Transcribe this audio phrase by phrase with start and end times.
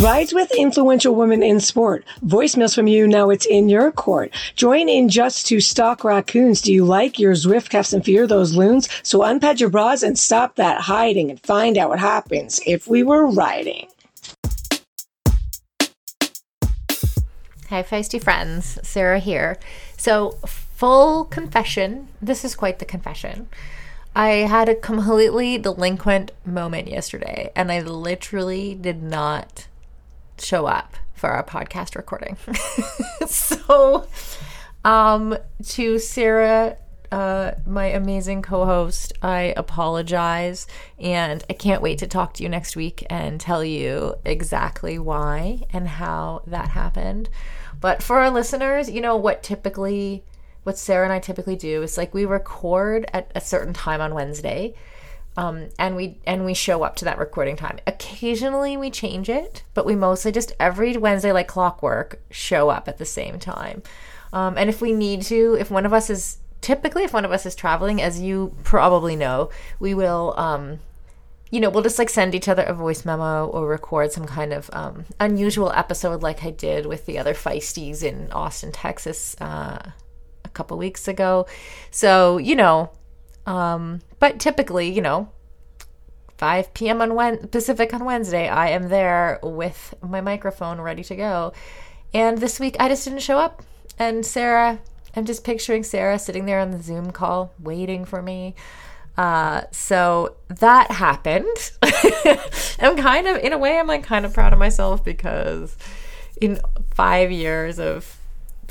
[0.00, 2.06] Rides with influential women in sport.
[2.24, 3.06] Voicemails from you.
[3.06, 4.32] Now it's in your court.
[4.56, 6.62] Join in just to stalk raccoons.
[6.62, 8.88] Do you like your Zwift cuffs and fear those loons?
[9.02, 13.02] So unpad your bras and stop that hiding and find out what happens if we
[13.02, 13.88] were riding.
[17.68, 18.78] Hi, feisty friends.
[18.82, 19.58] Sarah here.
[19.98, 22.08] So, full confession.
[22.22, 23.50] This is quite the confession.
[24.16, 29.66] I had a completely delinquent moment yesterday, and I literally did not
[30.40, 32.36] show up for our podcast recording.
[33.26, 34.06] so,
[34.84, 36.76] um, to Sarah,
[37.12, 40.66] uh, my amazing co host, I apologize.
[40.98, 45.62] And I can't wait to talk to you next week and tell you exactly why
[45.72, 47.28] and how that happened.
[47.80, 50.22] But for our listeners, you know what typically,
[50.62, 54.14] what Sarah and I typically do is like we record at a certain time on
[54.14, 54.74] Wednesday
[55.36, 57.78] um, and we and we show up to that recording time.
[57.86, 62.98] Occasionally we change it, but we mostly just every Wednesday, like clockwork, show up at
[62.98, 63.82] the same time.
[64.32, 67.32] Um, and if we need to, if one of us is typically if one of
[67.32, 70.34] us is traveling, as you probably know, we will.
[70.36, 70.80] Um,
[71.52, 74.52] you know, we'll just like send each other a voice memo or record some kind
[74.52, 79.82] of um, unusual episode, like I did with the other feisties in Austin, Texas, uh,
[80.44, 81.46] a couple weeks ago.
[81.90, 82.92] So you know,
[83.50, 85.28] um, but typically, you know,
[86.38, 87.02] 5 p.m.
[87.02, 91.52] on Wen- Pacific on Wednesday, I am there with my microphone ready to go.
[92.14, 93.64] And this week, I just didn't show up.
[93.98, 94.78] And Sarah,
[95.16, 98.54] I'm just picturing Sarah sitting there on the Zoom call waiting for me.
[99.18, 101.72] Uh, so that happened.
[102.78, 105.76] I'm kind of, in a way, I'm like kind of proud of myself because
[106.40, 106.60] in
[106.92, 108.19] five years of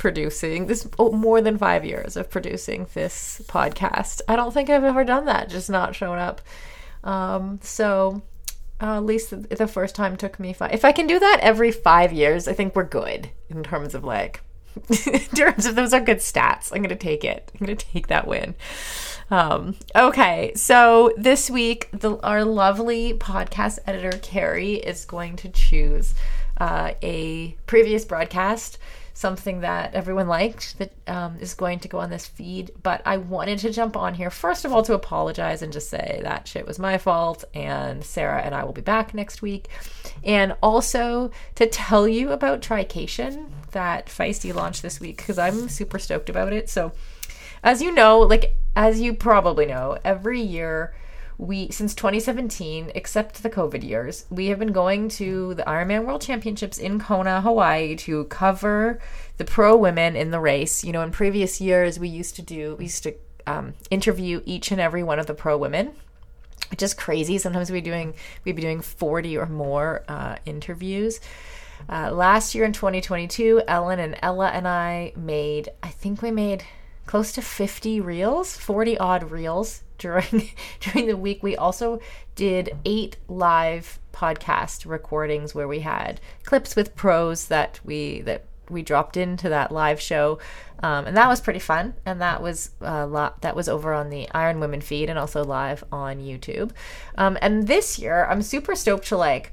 [0.00, 4.22] producing this oh, more than five years of producing this podcast.
[4.26, 6.40] I don't think I've ever done that, just not shown up.
[7.04, 8.22] Um, so
[8.80, 10.72] uh, at least the, the, first time took me five.
[10.72, 14.02] If I can do that every five years, I think we're good in terms of
[14.02, 14.40] like,
[14.88, 16.74] in terms of those are good stats.
[16.74, 17.50] I'm gonna take it.
[17.52, 18.54] I'm gonna take that win.
[19.30, 26.14] Um, okay, so this week, the, our lovely podcast editor Carrie is going to choose
[26.56, 28.78] uh, a previous broadcast
[29.20, 32.70] something that everyone liked that um, is going to go on this feed.
[32.82, 36.20] But I wanted to jump on here, first of all, to apologize and just say
[36.22, 37.44] that shit was my fault.
[37.52, 39.68] And Sarah and I will be back next week.
[40.24, 45.98] And also to tell you about Trication that Feisty launched this week because I'm super
[45.98, 46.70] stoked about it.
[46.70, 46.92] So,
[47.62, 50.94] as you know, like, as you probably know, every year
[51.40, 56.20] we since 2017 except the covid years we have been going to the ironman world
[56.20, 59.00] championships in kona hawaii to cover
[59.40, 60.84] the pro women in the race.
[60.84, 63.14] You know in previous years we used to do we used to
[63.46, 65.92] um, interview each and every one of the pro women
[66.70, 67.38] which is crazy.
[67.38, 68.12] Sometimes we'd be doing
[68.44, 71.20] we'd be doing 40 or more uh, interviews.
[71.88, 76.62] Uh, last year in 2022 ellen and ella and i made i think we made
[77.06, 80.50] close to 50 reels 40 odd reels during
[80.80, 82.00] during the week we also
[82.34, 88.82] did eight live podcast recordings where we had clips with pros that we that we
[88.82, 90.38] dropped into that live show.
[90.82, 91.94] Um, and that was pretty fun.
[92.06, 95.44] And that was a lot that was over on the iron women feed and also
[95.44, 96.70] live on youtube.
[97.18, 99.52] Um, and this year i'm super stoked to like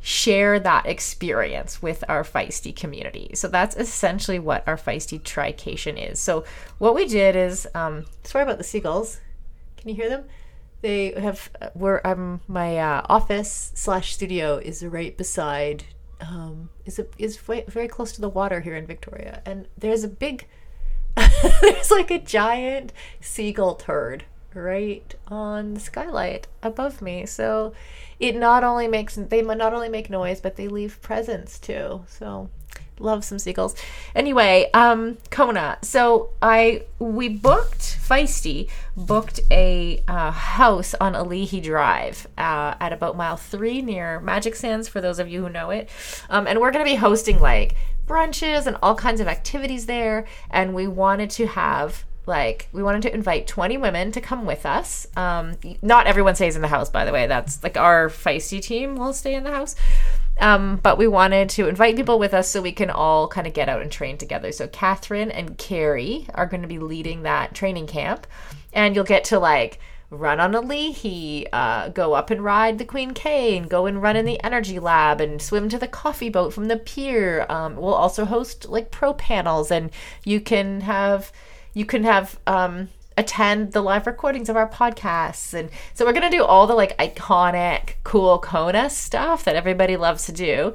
[0.00, 3.30] share that experience with our feisty community.
[3.34, 6.20] So that's essentially what our feisty trication is.
[6.20, 6.44] So
[6.78, 9.18] what we did is um, sorry about the seagulls
[9.78, 10.24] can you hear them?
[10.80, 12.40] They have where I'm.
[12.46, 15.84] my uh, office slash studio is right beside
[16.20, 20.08] um is a, is very close to the water here in Victoria, and there's a
[20.08, 20.46] big
[21.60, 27.26] there's like a giant seagull turd right on the skylight above me.
[27.26, 27.72] So
[28.20, 32.04] it not only makes they not only make noise, but they leave presents too.
[32.08, 32.50] So
[33.00, 33.74] love some seagulls.
[34.14, 35.78] Anyway, um, Kona.
[35.82, 43.16] So I we booked Feisty booked a uh, house on Ali'i Drive uh, at about
[43.16, 44.88] mile three near Magic Sands.
[44.88, 45.88] For those of you who know it,
[46.30, 50.26] um, and we're gonna be hosting like brunches and all kinds of activities there.
[50.50, 54.64] And we wanted to have like we wanted to invite 20 women to come with
[54.64, 58.62] us um not everyone stays in the house by the way that's like our feisty
[58.62, 59.74] team will stay in the house
[60.40, 63.54] um, but we wanted to invite people with us so we can all kind of
[63.54, 64.52] get out and train together.
[64.52, 68.26] So Catherine and Carrie are going to be leading that training camp,
[68.72, 69.80] and you'll get to like
[70.10, 74.16] run on Ali'i, uh, go up and ride the Queen K, and go and run
[74.16, 77.44] in the Energy Lab, and swim to the coffee boat from the pier.
[77.48, 79.90] Um, we'll also host like pro panels, and
[80.24, 81.32] you can have
[81.78, 85.54] you can have um, attend the live recordings of our podcasts.
[85.54, 89.96] And so we're going to do all the like iconic, cool Kona stuff that everybody
[89.96, 90.74] loves to do.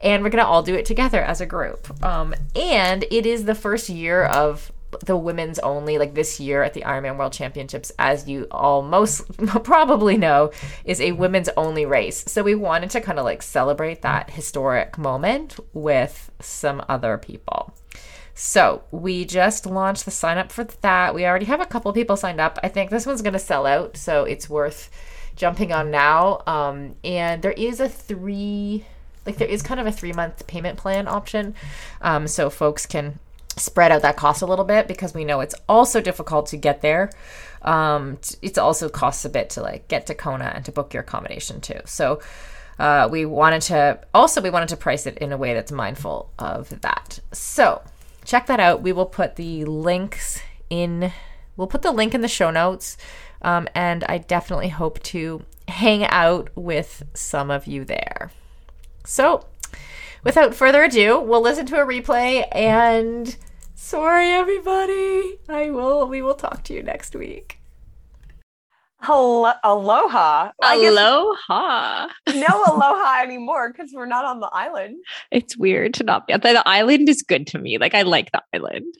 [0.00, 2.02] And we're going to all do it together as a group.
[2.02, 4.72] Um, and it is the first year of
[5.04, 9.22] the women's only, like this year at the Ironman World Championships, as you all most
[9.62, 10.50] probably know,
[10.84, 12.24] is a women's only race.
[12.26, 17.72] So we wanted to kind of like celebrate that historic moment with some other people.
[18.34, 21.14] So we just launched the sign up for that.
[21.14, 22.58] We already have a couple people signed up.
[22.62, 24.90] I think this one's going to sell out, so it's worth
[25.36, 26.42] jumping on now.
[26.46, 28.84] Um, and there is a three,
[29.26, 31.54] like there is kind of a three month payment plan option,
[32.00, 33.18] um, so folks can
[33.56, 36.82] spread out that cost a little bit because we know it's also difficult to get
[36.82, 37.10] there.
[37.62, 41.02] Um, it's also costs a bit to like get to Kona and to book your
[41.02, 41.80] accommodation too.
[41.84, 42.20] So.
[42.78, 46.30] Uh, we wanted to also we wanted to price it in a way that's mindful
[46.38, 47.20] of that.
[47.30, 47.82] So
[48.30, 48.80] check that out.
[48.80, 50.40] We will put the links
[50.70, 51.12] in.
[51.56, 52.96] We'll put the link in the show notes,
[53.42, 58.30] um, and I definitely hope to hang out with some of you there.
[59.04, 59.46] So,
[60.22, 62.46] without further ado, we'll listen to a replay.
[62.52, 63.36] And
[63.74, 65.40] sorry, everybody.
[65.48, 66.06] I will.
[66.06, 67.59] We will talk to you next week.
[69.02, 70.50] Hello, aloha.
[70.62, 72.08] Aloha.
[72.34, 74.96] no aloha anymore because we're not on the island.
[75.30, 76.34] It's weird to not be.
[76.34, 77.78] The, the island is good to me.
[77.78, 78.94] Like I like the island.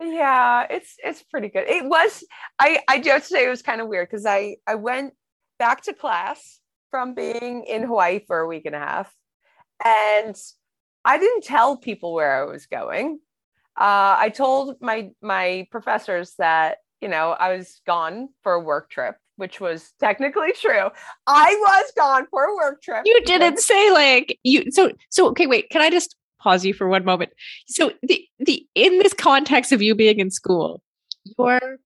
[0.00, 1.68] Yeah, it's it's pretty good.
[1.68, 2.24] It was.
[2.58, 5.14] I I do have to say it was kind of weird because I I went
[5.58, 6.58] back to class
[6.90, 9.14] from being in Hawaii for a week and a half,
[9.84, 10.36] and
[11.04, 13.20] I didn't tell people where I was going.
[13.76, 18.90] Uh, I told my my professors that you know I was gone for a work
[18.90, 20.88] trip, which was technically true.
[21.26, 23.02] I was gone for a work trip.
[23.04, 24.70] You didn't say like you.
[24.70, 25.46] So so okay.
[25.46, 25.70] Wait.
[25.70, 27.32] Can I just pause you for one moment?
[27.66, 30.82] So the the in this context of you being in school,
[31.38, 31.78] your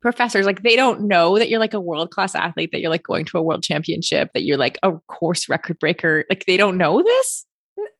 [0.00, 3.02] professors like they don't know that you're like a world class athlete, that you're like
[3.02, 6.24] going to a world championship, that you're like a course record breaker.
[6.28, 7.46] Like they don't know this.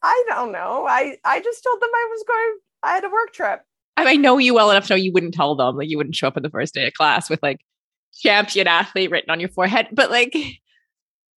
[0.02, 0.86] I don't know.
[0.88, 2.58] I I just told them I was going.
[2.82, 3.62] I had a work trip.
[3.96, 5.76] I, I know you well enough to know you wouldn't tell them.
[5.76, 7.60] Like you wouldn't show up on the first day of class with like
[8.20, 9.88] champion athlete written on your forehead.
[9.92, 10.34] But like,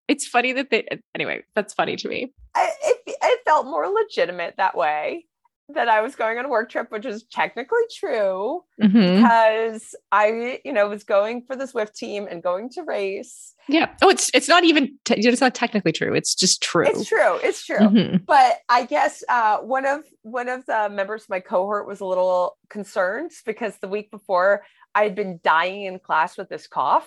[0.09, 0.87] it's funny that they.
[1.15, 2.33] Anyway, that's funny to me.
[2.55, 5.27] I, it, it felt more legitimate that way
[5.71, 9.17] that I was going on a work trip, which is technically true Mhm.
[9.17, 13.53] because I, you know, was going for the Swift team and going to race.
[13.69, 13.91] Yeah.
[14.01, 14.97] Oh, it's it's not even.
[15.05, 16.15] Te- it's not technically true.
[16.15, 16.87] It's just true.
[16.87, 17.37] It's true.
[17.43, 17.79] It's true.
[17.79, 18.25] Mhm.
[18.25, 22.07] But I guess uh, one of one of the members of my cohort was a
[22.07, 24.63] little concerned because the week before
[24.97, 27.07] I had been dying in class with this cough,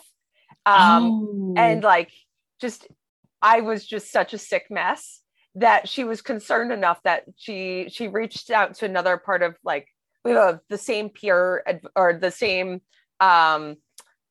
[0.65, 1.53] um, Oh.
[1.57, 2.11] and like
[2.61, 2.87] just
[3.41, 5.21] I was just such a sick mess
[5.55, 9.87] that she was concerned enough that she she reached out to another part of like
[10.23, 11.63] we have the same peer
[11.95, 12.81] or the same
[13.19, 13.75] um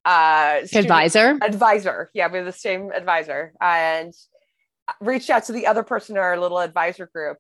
[0.05, 1.37] uh advisor.
[1.43, 2.11] advisor.
[2.15, 4.13] Yeah, we have the same advisor and
[5.01, 7.39] reached out to the other person in our little advisor group.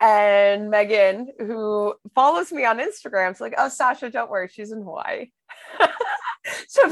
[0.00, 4.82] And Megan, who follows me on Instagram, is like, oh, Sasha, don't worry, she's in
[4.82, 5.30] Hawaii.
[6.68, 6.82] so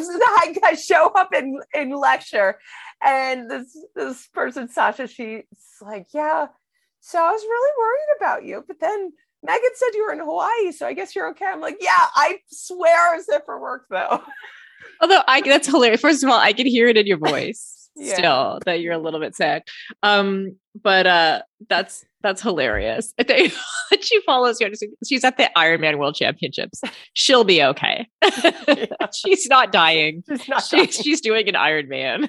[0.64, 2.58] I show up in, in lecture,
[3.00, 5.44] and this this person, Sasha, she's
[5.80, 6.46] like, yeah,
[7.00, 9.12] so I was really worried about you, but then
[9.44, 11.46] Megan said you were in Hawaii, so I guess you're okay.
[11.46, 14.20] I'm like, yeah, I swear I was there for work though.
[15.00, 16.00] Although I that's hilarious.
[16.00, 18.14] First of all, I can hear it in your voice Yeah.
[18.14, 19.66] still that you're a little bit sick.
[20.02, 23.14] Um, but uh that's that's hilarious.
[24.00, 24.70] She follows you.
[25.08, 26.80] She's at the Ironman World Championships.
[27.14, 28.06] She'll be okay.
[29.14, 30.22] she's not dying.
[30.28, 32.28] She's not She's she's doing an Ironman.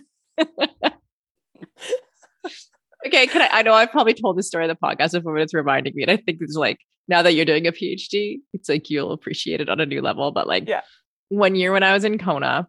[3.06, 3.50] okay, can I?
[3.52, 6.04] I know I've probably told this story on the podcast before, but it's reminding me.
[6.04, 9.62] And I think it's like now that you're doing a PhD, it's like you'll appreciate
[9.62, 10.32] it on a new level.
[10.32, 10.82] But like Yeah.
[11.30, 12.68] one year when I was in Kona,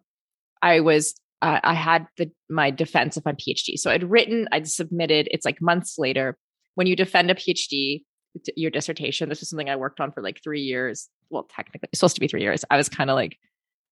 [0.61, 3.77] I was uh, I had the my defense of my PhD.
[3.77, 5.27] So I'd written, I'd submitted.
[5.31, 6.37] It's like months later
[6.75, 8.03] when you defend a PhD,
[8.55, 9.29] your dissertation.
[9.29, 11.09] This was something I worked on for like three years.
[11.29, 12.65] Well, technically, it's supposed to be three years.
[12.69, 13.37] I was kind of like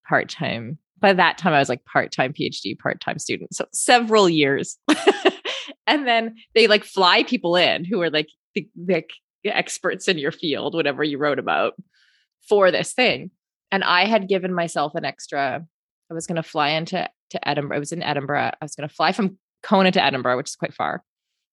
[0.07, 0.77] part time.
[0.99, 3.53] By that time, I was like part time PhD, part time student.
[3.55, 4.77] So several years.
[5.87, 9.03] and then they like fly people in who are like the, the
[9.45, 11.73] experts in your field, whatever you wrote about
[12.49, 13.31] for this thing.
[13.71, 15.65] and I had given myself an extra.
[16.09, 17.77] I was going to fly into to Edinburgh.
[17.77, 18.51] I was in Edinburgh.
[18.51, 21.03] I was going to fly from Kona to Edinburgh, which is quite far,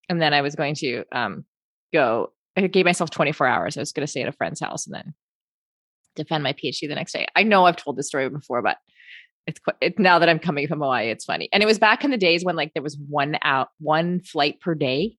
[0.08, 1.44] and then I was going to um,
[1.92, 2.32] go.
[2.56, 3.76] I gave myself 24 hours.
[3.76, 5.14] I was going to stay at a friend's house and then
[6.14, 7.26] defend my PhD the next day.
[7.34, 8.78] I know I've told this story before, but
[9.46, 11.48] it's quite it's now that I'm coming from Hawaii, it's funny.
[11.52, 14.60] And it was back in the days when like there was one out one flight
[14.60, 15.16] per day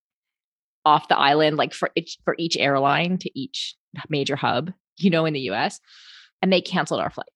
[0.86, 3.76] off the island, like for each for each airline to each
[4.10, 5.80] major hub, you know, in the US.
[6.42, 7.30] And they canceled our flight.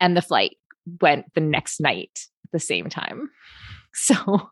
[0.00, 0.56] And the flight
[1.00, 3.30] went the next night at the same time.
[3.94, 4.48] So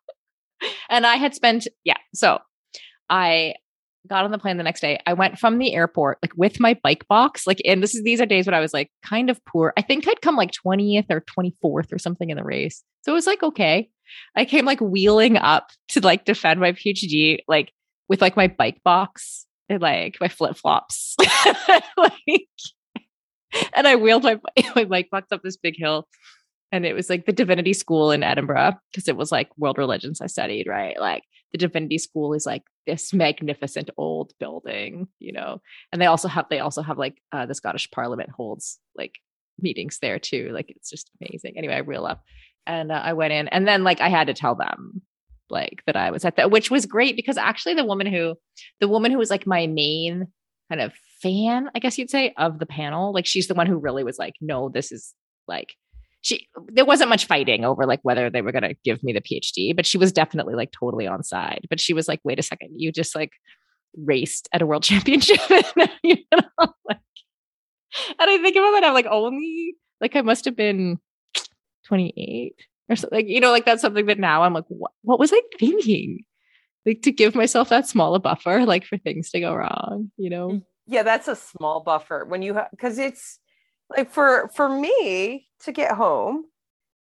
[0.88, 1.96] and I had spent, yeah.
[2.14, 2.40] So
[3.08, 3.54] I
[4.08, 4.98] got on the plane the next day.
[5.06, 8.20] I went from the airport like with my bike box, like, and this is these
[8.20, 9.72] are days when I was like kind of poor.
[9.76, 12.82] I think I'd come like 20th or 24th or something in the race.
[13.02, 13.90] So it was like, okay.
[14.36, 17.72] I came like wheeling up to like defend my PhD, like
[18.08, 21.14] with like my bike box and like my flip flops.
[21.96, 22.48] like,
[23.74, 24.40] and I wheeled my,
[24.74, 26.06] my bike up this big hill
[26.72, 30.20] and it was like the divinity school in Edinburgh because it was like world religions
[30.20, 30.98] I studied, right?
[30.98, 35.60] Like the divinity school is like this magnificent old building, you know.
[35.92, 39.14] And they also have they also have like uh, the Scottish Parliament holds like
[39.60, 40.50] meetings there too.
[40.52, 41.54] Like it's just amazing.
[41.56, 42.22] Anyway, I reel up
[42.66, 45.02] and uh, I went in, and then like I had to tell them
[45.48, 48.36] like that I was at that, which was great because actually the woman who
[48.80, 50.28] the woman who was like my main
[50.70, 50.92] kind of
[51.22, 54.18] fan, I guess you'd say, of the panel, like she's the one who really was
[54.18, 55.14] like, no, this is
[55.46, 55.74] like
[56.22, 59.20] she there wasn't much fighting over like whether they were going to give me the
[59.20, 62.42] phd but she was definitely like totally on side but she was like wait a
[62.42, 63.32] second you just like
[63.96, 65.40] raced at a world championship
[66.02, 66.40] you know
[66.88, 66.98] like,
[68.18, 70.98] and i think about that i'm like only like i must have been
[71.86, 72.54] 28
[72.88, 75.32] or something like you know like that's something that now i'm like what, what was
[75.32, 76.24] i thinking?
[76.86, 80.30] Like to give myself that small a buffer like for things to go wrong you
[80.30, 83.38] know yeah that's a small buffer when you have because it's
[83.96, 86.44] like for for me to get home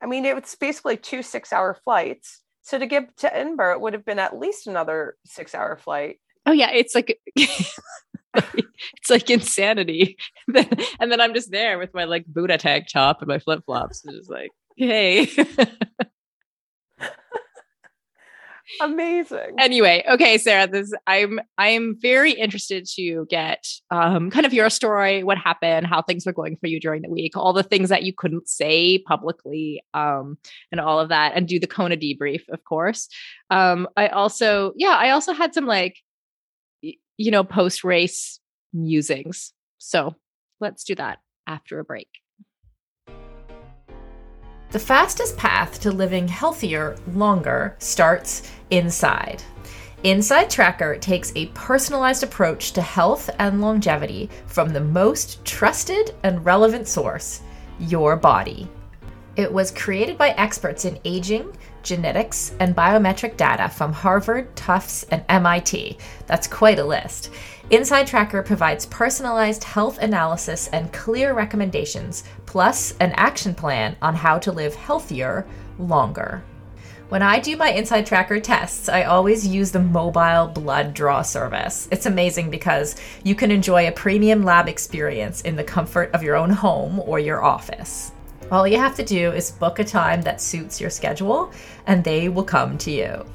[0.03, 2.43] i mean it's basically two six hour flights.
[2.61, 6.17] So to get to edinburgh it would have been at least another six hour flight.
[6.45, 10.17] Oh yeah it's like it's like insanity.
[10.99, 14.13] And then i'm just there with my like buddha tank top and my flip-flops and
[14.15, 15.27] just like hey
[18.81, 19.55] amazing.
[19.57, 25.23] Anyway okay sarah this i'm i'm very interested to get um kind of your story
[25.23, 28.03] what happened how things were going for you during the week all the things that
[28.03, 30.37] you couldn't say publicly um
[30.71, 33.07] and all of that and do the kona debrief of course.
[33.49, 35.97] Um i also yeah i also had some like
[37.17, 38.39] you know post race
[38.73, 39.53] musings.
[39.77, 40.15] So
[40.59, 42.09] let's do that after a break
[44.71, 49.41] the fastest path to living healthier longer starts inside.
[50.03, 56.45] Inside Tracker takes a personalized approach to health and longevity from the most trusted and
[56.45, 57.41] relevant source,
[57.79, 58.67] your body.
[59.37, 65.23] It was created by experts in aging, genetics, and biometric data from Harvard, Tufts, and
[65.29, 65.97] MIT.
[66.25, 67.31] That's quite a list.
[67.69, 74.39] Inside Tracker provides personalized health analysis and clear recommendations, plus an action plan on how
[74.39, 75.45] to live healthier
[75.77, 76.41] longer.
[77.09, 81.89] When I do my Inside Tracker tests, I always use the mobile blood draw service.
[81.91, 82.95] It's amazing because
[83.25, 87.19] you can enjoy a premium lab experience in the comfort of your own home or
[87.19, 88.13] your office.
[88.49, 91.51] All you have to do is book a time that suits your schedule,
[91.85, 93.25] and they will come to you.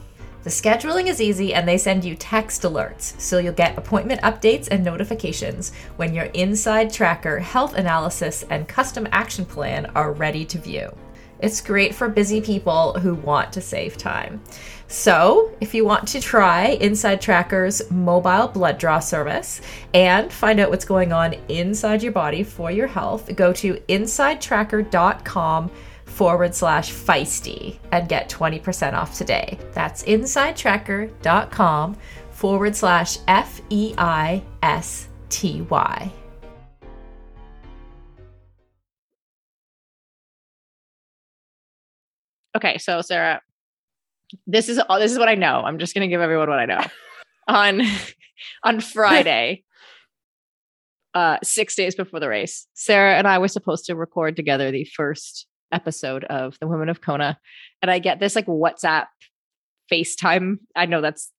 [0.42, 4.66] The scheduling is easy and they send you text alerts, so you'll get appointment updates
[4.70, 10.58] and notifications when your inside tracker, health analysis, and custom action plan are ready to
[10.58, 10.90] view.
[11.38, 14.40] It's great for busy people who want to save time.
[14.86, 19.60] So, if you want to try Inside Tracker's mobile blood draw service
[19.94, 25.70] and find out what's going on inside your body for your health, go to insidetracker.com
[26.04, 29.58] forward slash feisty and get 20% off today.
[29.72, 31.96] That's insidetracker.com
[32.30, 36.12] forward slash F E I S T Y.
[42.54, 43.40] Okay, so Sarah,
[44.46, 45.62] this is all this is what I know.
[45.64, 46.84] I'm just gonna give everyone what I know.
[47.48, 47.82] on
[48.62, 49.64] on Friday,
[51.14, 54.84] uh, six days before the race, Sarah and I were supposed to record together the
[54.84, 57.38] first episode of the Women of Kona,
[57.80, 59.06] and I get this like WhatsApp
[59.90, 60.58] FaceTime.
[60.76, 61.30] I know that's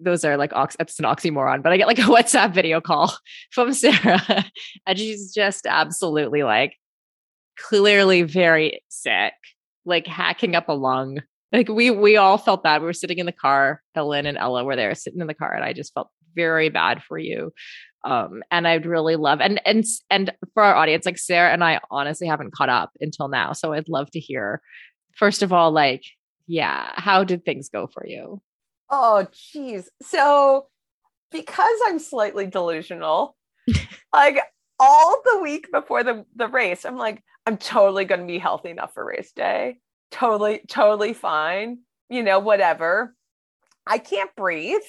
[0.00, 3.16] those are like ox that's an oxymoron, but I get like a WhatsApp video call
[3.50, 4.44] from Sarah,
[4.86, 6.76] and she's just absolutely like
[7.58, 9.34] clearly very sick,
[9.84, 11.22] like hacking up a lung.
[11.52, 12.80] Like we we all felt bad.
[12.80, 13.82] We were sitting in the car.
[13.94, 17.02] Ellen and Ella were there sitting in the car, and I just felt very bad
[17.02, 17.52] for you.
[18.04, 21.80] Um, and I'd really love and and and for our audience, like Sarah and I
[21.90, 23.52] honestly haven't caught up until now.
[23.52, 24.60] So I'd love to hear,
[25.14, 26.02] first of all, like,
[26.46, 28.42] yeah, how did things go for you?
[28.90, 29.88] Oh, geez.
[30.02, 30.66] So
[31.30, 33.36] because I'm slightly delusional,
[34.12, 34.38] like
[34.78, 38.70] all the week before the, the race, I'm like, I'm totally going to be healthy
[38.70, 39.78] enough for race day.
[40.10, 41.78] Totally, totally fine.
[42.10, 43.14] You know, whatever.
[43.86, 44.82] I can't breathe.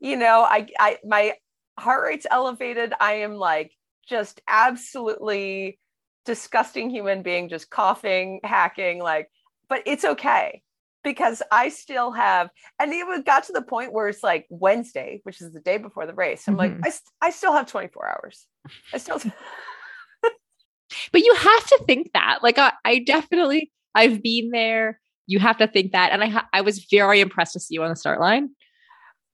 [0.00, 1.34] You know, I, I, my
[1.78, 2.92] heart rate's elevated.
[3.00, 3.72] I am like
[4.08, 5.78] just absolutely
[6.24, 9.28] disgusting human being, just coughing, hacking, like,
[9.68, 10.62] but it's okay
[11.04, 15.40] because I still have, and it got to the point where it's like Wednesday, which
[15.40, 16.46] is the day before the race.
[16.46, 16.82] I'm mm-hmm.
[16.82, 18.46] like, I, I still have 24 hours.
[18.92, 19.18] I still.
[21.12, 22.40] but you have to think that.
[22.42, 25.00] Like, I, I definitely, I've been there.
[25.26, 27.82] You have to think that, and I, ha- I was very impressed to see you
[27.82, 28.50] on the start line.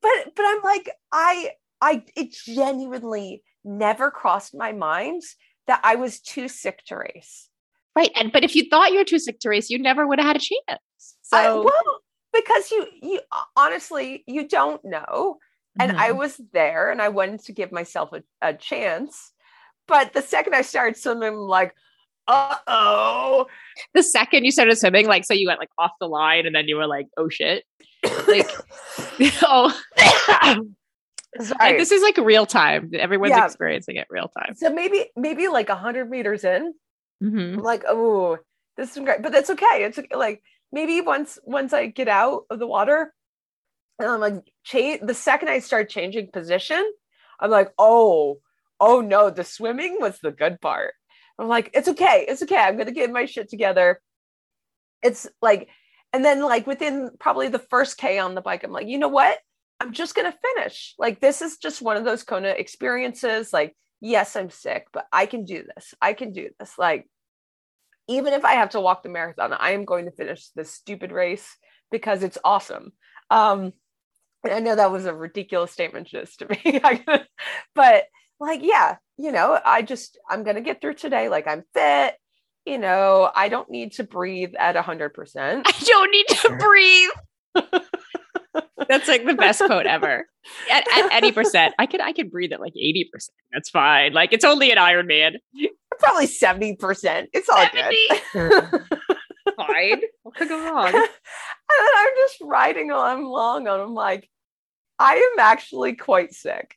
[0.05, 5.23] But, but I'm like, I, I, it genuinely never crossed my mind
[5.67, 7.49] that I was too sick to race.
[7.97, 10.19] Right, and but if you thought you were too sick to race, you never would
[10.19, 10.83] have had a chance.
[11.23, 12.01] So I, well,
[12.33, 13.21] because you you
[13.57, 15.39] honestly you don't know.
[15.79, 16.01] And mm-hmm.
[16.01, 19.33] I was there and I wanted to give myself a, a chance.
[19.87, 21.73] But the second I started swimming, I'm like,
[22.27, 23.47] uh oh.
[23.93, 26.69] The second you started swimming, like, so you went like off the line and then
[26.69, 27.65] you were like, oh shit.
[28.27, 28.51] Like,
[29.43, 29.81] oh.
[31.59, 32.91] Like, this is like real time.
[32.95, 33.45] Everyone's yeah.
[33.45, 34.55] experiencing it real time.
[34.57, 36.75] So maybe, maybe like a hundred meters in,
[37.23, 37.59] mm-hmm.
[37.59, 38.39] I'm like, oh,
[38.77, 39.85] this is great, but that's okay.
[39.85, 40.43] It's like
[40.73, 43.13] maybe once once I get out of the water,
[43.99, 46.85] and I'm like change the second I start changing position,
[47.41, 48.41] I'm like, oh,
[48.81, 50.95] oh no, the swimming was the good part.
[51.39, 52.57] I'm like, it's okay, it's okay.
[52.57, 54.01] I'm gonna get my shit together.
[55.03, 55.69] It's like,
[56.15, 59.09] and then like within probably the first K on the bike, I'm like, you know
[59.09, 59.37] what?
[59.81, 60.95] I'm just gonna finish.
[60.97, 63.53] Like this is just one of those Kona experiences.
[63.53, 65.93] Like, yes, I'm sick, but I can do this.
[66.01, 66.75] I can do this.
[66.79, 67.09] Like,
[68.07, 71.11] even if I have to walk the marathon, I am going to finish this stupid
[71.11, 71.57] race
[71.91, 72.93] because it's awesome.
[73.29, 73.73] Um,
[74.49, 76.81] I know that was a ridiculous statement just to me,
[77.75, 78.05] but
[78.39, 81.29] like, yeah, you know, I just, I'm going to get through today.
[81.29, 82.15] Like, I'm fit.
[82.67, 85.63] You know, I don't need to breathe at 100%.
[85.67, 87.11] I don't need to breathe.
[88.89, 90.27] That's like the best quote ever.
[90.71, 93.35] At, at any percent, I could I could breathe at like eighty percent.
[93.53, 94.13] That's fine.
[94.13, 95.37] Like it's only an Ironman.
[95.99, 97.31] Probably seventy percent.
[97.33, 97.97] It's all 70.
[98.33, 98.83] good.
[99.57, 100.01] fine.
[100.23, 100.93] What could go wrong?
[101.67, 104.29] And I'm just riding along, long, and I'm like,
[104.99, 106.77] I am actually quite sick.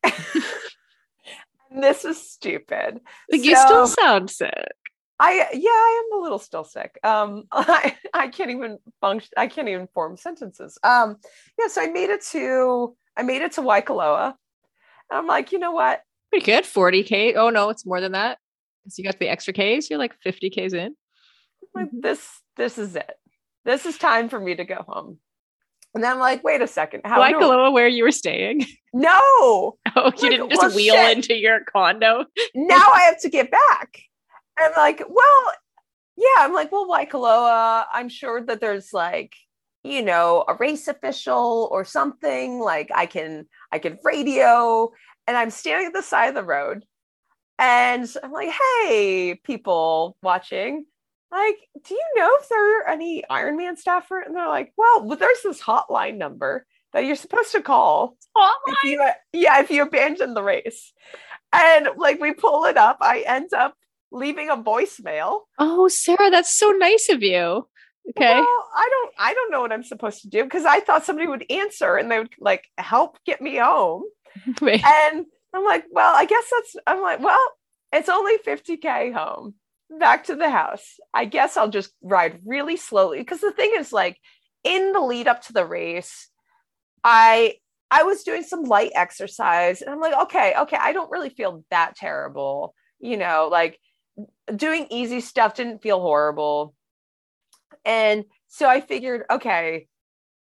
[1.69, 3.01] and this is stupid.
[3.29, 4.71] Like so, you still sound sick.
[5.19, 6.99] I yeah, I am a little still sick.
[7.03, 9.29] Um, I, I can't even function.
[9.37, 10.77] I can't even form sentences.
[10.83, 11.17] Um,
[11.59, 14.27] yeah, so I made it to I made it to Waikoloa,
[15.09, 16.01] and I'm like, you know what?
[16.31, 16.65] Pretty good.
[16.65, 17.33] Forty k.
[17.33, 18.37] Oh no, it's more than that.
[18.89, 19.89] So you got the extra k's.
[19.89, 20.95] You're like fifty k's in.
[21.73, 22.01] Like mm-hmm.
[22.01, 22.27] this.
[22.55, 23.11] This is it.
[23.65, 25.19] This is time for me to go home.
[25.93, 27.01] And then I'm like, wait a second.
[27.05, 28.65] How Waikoloa, where you were staying?
[28.93, 29.19] No.
[29.21, 31.17] Oh, you like, didn't just well, wheel shit.
[31.17, 32.25] into your condo.
[32.55, 33.99] now I have to get back.
[34.59, 35.51] I'm like, well,
[36.15, 36.39] yeah.
[36.39, 39.35] I'm like, well, Waikoloa, I'm sure that there's like,
[39.83, 42.59] you know, a race official or something.
[42.59, 44.91] Like I can, I can radio.
[45.27, 46.85] And I'm standing at the side of the road.
[47.59, 50.85] And I'm like, hey, people watching,
[51.31, 54.19] like, do you know if there are any Ironman staffer?
[54.19, 58.15] And they're like, well, there's this hotline number that you're supposed to call.
[58.37, 58.53] Hotline?
[58.67, 60.93] If you, yeah, if you abandon the race.
[61.51, 63.75] And like we pull it up, I end up
[64.11, 65.41] leaving a voicemail.
[65.59, 67.67] Oh, Sarah, that's so nice of you.
[68.09, 68.35] Okay.
[68.35, 71.27] Well, I don't I don't know what I'm supposed to do because I thought somebody
[71.27, 74.03] would answer and they would like help get me home.
[74.61, 74.81] Wait.
[74.83, 77.45] And I'm like, well, I guess that's I'm like, well,
[77.91, 79.55] it's only 50k home
[79.99, 80.99] back to the house.
[81.13, 84.17] I guess I'll just ride really slowly because the thing is like
[84.63, 86.29] in the lead up to the race,
[87.03, 87.55] I
[87.91, 91.63] I was doing some light exercise and I'm like, okay, okay, I don't really feel
[91.71, 92.73] that terrible.
[92.99, 93.79] You know, like
[94.55, 96.73] doing easy stuff didn't feel horrible.
[97.85, 99.87] And so I figured, okay,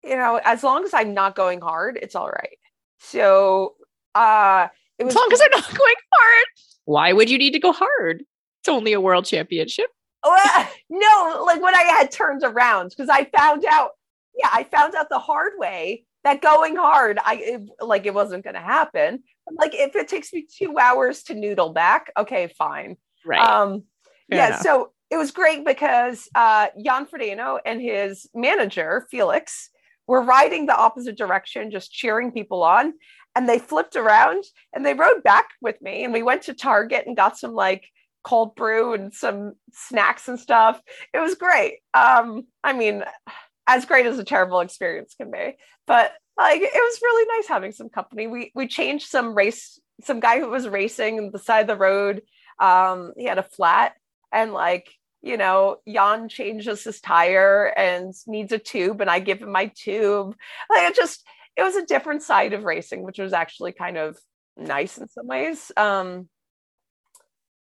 [0.05, 2.59] you know, as long as I'm not going hard, it's all right.
[2.99, 3.75] So
[4.15, 6.47] uh it was as long as I'm not going hard.
[6.85, 8.25] Why would you need to go hard?
[8.61, 9.87] It's only a world championship.
[10.25, 13.91] Well, no, like when I had turns around, because I found out,
[14.37, 18.45] yeah, I found out the hard way that going hard, I it, like it wasn't
[18.45, 19.25] going to happen.
[19.51, 22.97] Like if it takes me two hours to noodle back, okay, fine.
[23.25, 23.41] Right.
[23.41, 23.85] Um,
[24.29, 24.49] yeah.
[24.49, 24.61] Enough.
[24.61, 29.71] So it was great because uh, Jan Frodeno and his manager, Felix,
[30.07, 32.95] were riding the opposite direction, just cheering people on.
[33.35, 37.07] and they flipped around and they rode back with me and we went to Target
[37.07, 37.89] and got some like
[38.25, 40.81] cold brew and some snacks and stuff.
[41.13, 41.79] It was great.
[41.95, 43.05] Um, I mean,
[43.67, 45.57] as great as a terrible experience can be,
[45.87, 48.27] but like it was really nice having some company.
[48.27, 51.77] We we changed some race, some guy who was racing on the side of the
[51.77, 52.23] road.
[52.63, 53.95] Um, he had a flat
[54.33, 54.89] and like
[55.25, 59.67] you know, Jan changes his tire and needs a tube, and I give him my
[59.67, 60.35] tube.
[60.69, 61.25] Like it just,
[61.57, 64.19] it was a different side of racing, which was actually kind of
[64.57, 65.71] nice in some ways.
[65.77, 66.29] Um,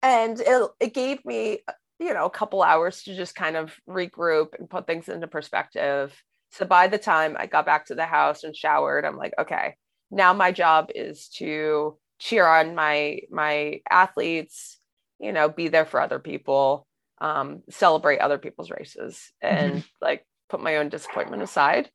[0.03, 1.60] and it, it gave me
[1.99, 6.13] you know a couple hours to just kind of regroup and put things into perspective
[6.51, 9.75] so by the time i got back to the house and showered i'm like okay
[10.12, 14.77] now my job is to cheer on my my athletes
[15.19, 16.88] you know be there for other people
[17.19, 19.88] um, celebrate other people's races and mm-hmm.
[20.01, 21.89] like put my own disappointment aside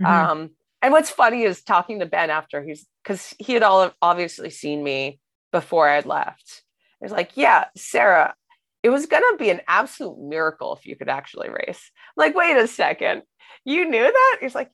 [0.00, 0.06] mm-hmm.
[0.06, 0.50] um,
[0.82, 4.82] and what's funny is talking to ben after he's because he had all obviously seen
[4.82, 5.18] me
[5.52, 6.62] before i had left
[7.00, 8.34] it's like, yeah, Sarah,
[8.82, 11.90] it was going to be an absolute miracle if you could actually race.
[12.16, 13.22] I'm like, wait a second.
[13.64, 14.38] You knew that?
[14.40, 14.70] He's like,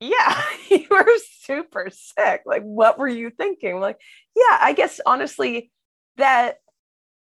[0.00, 1.06] yeah, you were
[1.40, 2.42] super sick.
[2.46, 3.74] Like, what were you thinking?
[3.74, 4.00] I'm like,
[4.34, 5.70] yeah, I guess honestly,
[6.16, 6.56] that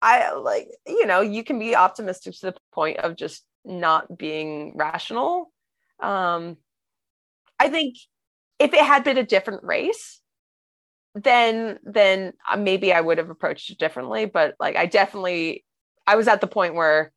[0.06, 4.72] I like, you know, you can be optimistic to the point of just not being
[4.76, 5.50] rational.
[6.00, 6.58] Um,
[7.58, 7.96] I think
[8.60, 10.20] if it had been a different race,
[11.16, 14.26] then then uh, maybe I would have approached it differently.
[14.26, 15.64] But like I definitely
[16.06, 17.12] I was at the point where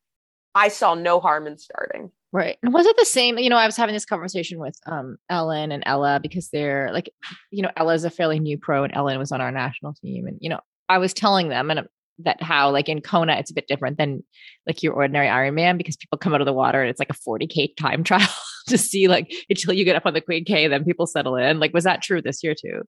[0.55, 2.11] I saw no harm in starting.
[2.31, 2.57] Right.
[2.63, 3.37] And was it the same?
[3.37, 7.11] You know, I was having this conversation with um Ellen and Ella because they're like,
[7.51, 10.25] you know, Ella is a fairly new pro and Ellen was on our national team.
[10.25, 11.81] And, you know, I was telling them and
[12.19, 14.23] that how like in Kona it's a bit different than
[14.67, 17.13] like your ordinary Ironman because people come out of the water and it's like a
[17.13, 18.27] 40k time trial
[18.67, 21.59] to see like until you get up on the Queen K, then people settle in.
[21.59, 22.81] Like, was that true this year too?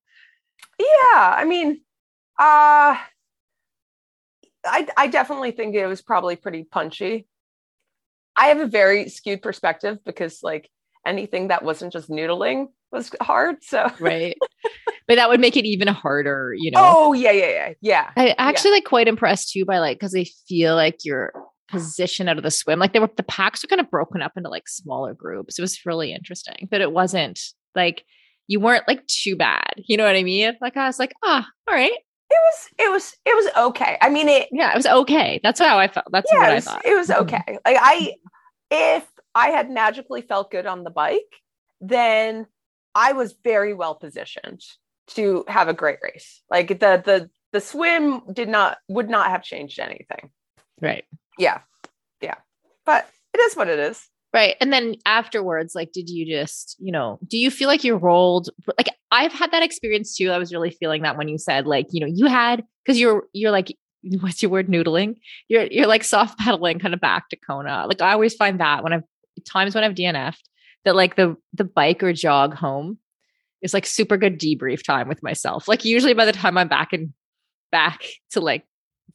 [0.79, 1.81] Yeah, I mean,
[2.39, 2.97] uh
[4.65, 7.27] I I definitely think it was probably pretty punchy.
[8.37, 10.69] I have a very skewed perspective because like
[11.05, 13.63] anything that wasn't just noodling was hard.
[13.63, 14.37] So right.
[15.11, 16.79] But that would make it even harder, you know.
[16.81, 17.73] Oh yeah, yeah, yeah.
[17.81, 18.11] Yeah.
[18.15, 18.75] I actually yeah.
[18.75, 21.33] like quite impressed too by like because they feel like your
[21.67, 22.79] position out of the swim.
[22.79, 25.59] Like they were the packs were kind of broken up into like smaller groups.
[25.59, 26.69] It was really interesting.
[26.71, 27.41] But it wasn't
[27.75, 28.05] like
[28.47, 29.73] you weren't like too bad.
[29.85, 30.53] You know what I mean?
[30.61, 31.91] Like I was like, ah, oh, all right.
[31.91, 31.99] It
[32.31, 33.97] was it was it was okay.
[34.01, 35.41] I mean it Yeah, it was okay.
[35.43, 36.05] That's how I felt.
[36.13, 36.85] That's yeah, what was, I thought.
[36.85, 37.21] It was mm-hmm.
[37.23, 37.59] okay.
[37.65, 38.13] Like I
[38.71, 41.19] if I had magically felt good on the bike,
[41.81, 42.47] then
[42.95, 44.61] I was very well positioned
[45.07, 46.41] to have a great race.
[46.49, 50.31] Like the the the swim did not would not have changed anything.
[50.81, 51.05] Right.
[51.37, 51.59] Yeah.
[52.21, 52.35] Yeah.
[52.85, 54.07] But it is what it is.
[54.33, 54.55] Right.
[54.61, 58.49] And then afterwards, like, did you just, you know, do you feel like you rolled?
[58.77, 60.31] Like, I've had that experience too.
[60.31, 63.25] I was really feeling that when you said, like, you know, you had, cause you're,
[63.33, 63.75] you're like,
[64.21, 65.17] what's your word, noodling?
[65.49, 67.85] You're, you're like soft pedaling kind of back to Kona.
[67.87, 69.03] Like, I always find that when I've,
[69.45, 70.47] times when I've DNF'd,
[70.85, 72.99] that like the, the bike or jog home
[73.61, 75.67] is like super good debrief time with myself.
[75.67, 77.13] Like, usually by the time I'm back and
[77.71, 78.65] back to like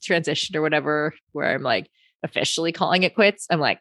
[0.02, 1.90] transition or whatever, where I'm like
[2.22, 3.80] officially calling it quits, I'm like,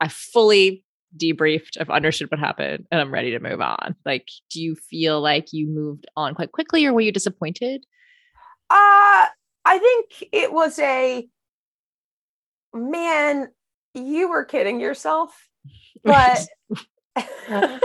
[0.00, 0.84] I fully
[1.16, 1.80] debriefed.
[1.80, 3.96] I've understood what happened and I'm ready to move on.
[4.04, 7.84] Like, do you feel like you moved on quite quickly or were you disappointed?
[8.68, 9.26] Uh,
[9.64, 11.26] I think it was a
[12.74, 13.48] man,
[13.94, 15.48] you were kidding yourself.
[16.04, 16.46] But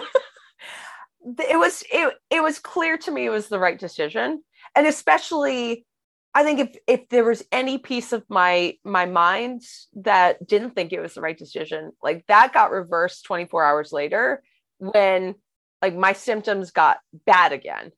[1.24, 4.44] it was it, it was clear to me it was the right decision.
[4.76, 5.86] And especially
[6.34, 9.62] I think if if there was any piece of my my mind
[9.96, 14.42] that didn't think it was the right decision, like that got reversed 24 hours later
[14.78, 15.36] when
[15.82, 17.92] like my symptoms got bad again.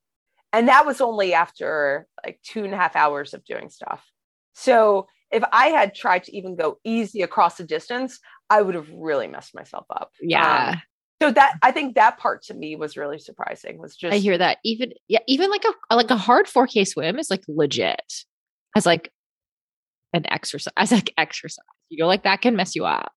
[0.52, 4.04] And that was only after like two and a half hours of doing stuff.
[4.54, 8.90] So if I had tried to even go easy across the distance, I would have
[8.94, 10.12] really messed myself up.
[10.22, 10.74] Yeah.
[10.74, 10.82] Um,
[11.24, 13.78] so that I think that part to me was really surprising.
[13.78, 17.18] Was just I hear that even yeah even like a like a hard 4K swim
[17.18, 18.14] is like legit
[18.76, 19.12] as like
[20.14, 21.64] an exercise as like exercise.
[21.90, 23.14] You know, like that can mess you up.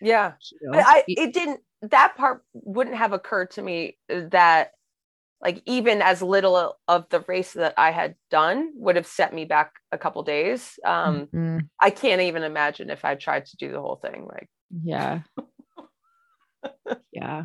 [0.00, 0.78] Yeah, you know?
[0.78, 4.72] I it didn't that part wouldn't have occurred to me that
[5.40, 9.44] like even as little of the race that I had done would have set me
[9.44, 10.78] back a couple days.
[10.84, 11.58] Um, mm-hmm.
[11.80, 14.26] I can't even imagine if I tried to do the whole thing.
[14.28, 14.48] Like,
[14.82, 15.20] yeah,
[17.12, 17.44] yeah.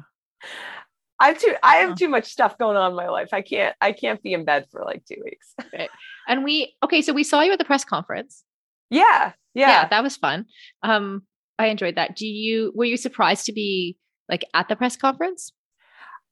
[1.19, 3.29] I have too I have too much stuff going on in my life.
[3.31, 5.53] I can't I can't be in bed for like two weeks.
[5.71, 5.89] Right.
[6.27, 8.43] And we okay, so we saw you at the press conference.
[8.89, 9.69] Yeah, yeah.
[9.69, 10.45] Yeah, that was fun.
[10.83, 11.23] Um,
[11.59, 12.15] I enjoyed that.
[12.15, 13.97] Do you were you surprised to be
[14.29, 15.51] like at the press conference?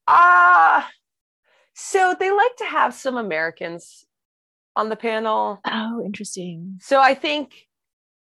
[0.08, 0.90] Ah, uh,
[1.74, 4.06] So they like to have some Americans
[4.76, 5.60] on the panel.
[5.66, 6.78] Oh, interesting.
[6.82, 7.54] So I think,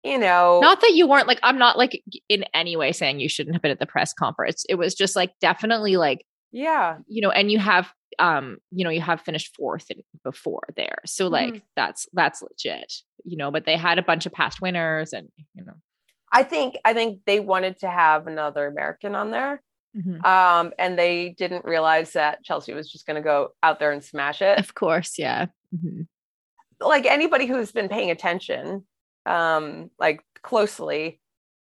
[0.03, 3.29] you know, Not that you weren't like, I'm not like in any way saying you
[3.29, 4.65] shouldn't have been at the press conference.
[4.69, 8.89] It was just like definitely like, yeah, you know, and you have, um, you know,
[8.89, 9.87] you have finished fourth
[10.23, 10.99] before there.
[11.05, 11.61] So like Mhm.
[11.75, 12.93] that's, that's legit,
[13.25, 15.73] you know, but they had a bunch of past winners and, you know,
[16.31, 19.61] I think I think they wanted to have another American on there.
[19.95, 20.23] Mhm.
[20.25, 24.03] Um, and they didn't realize that Chelsea was just going to go out there and
[24.03, 24.59] smash it.
[24.59, 25.17] of course.
[25.17, 25.47] Yeah.
[25.75, 26.07] Mhm.
[26.79, 28.85] Like anybody who's been paying attention,
[29.27, 31.19] um, like closely,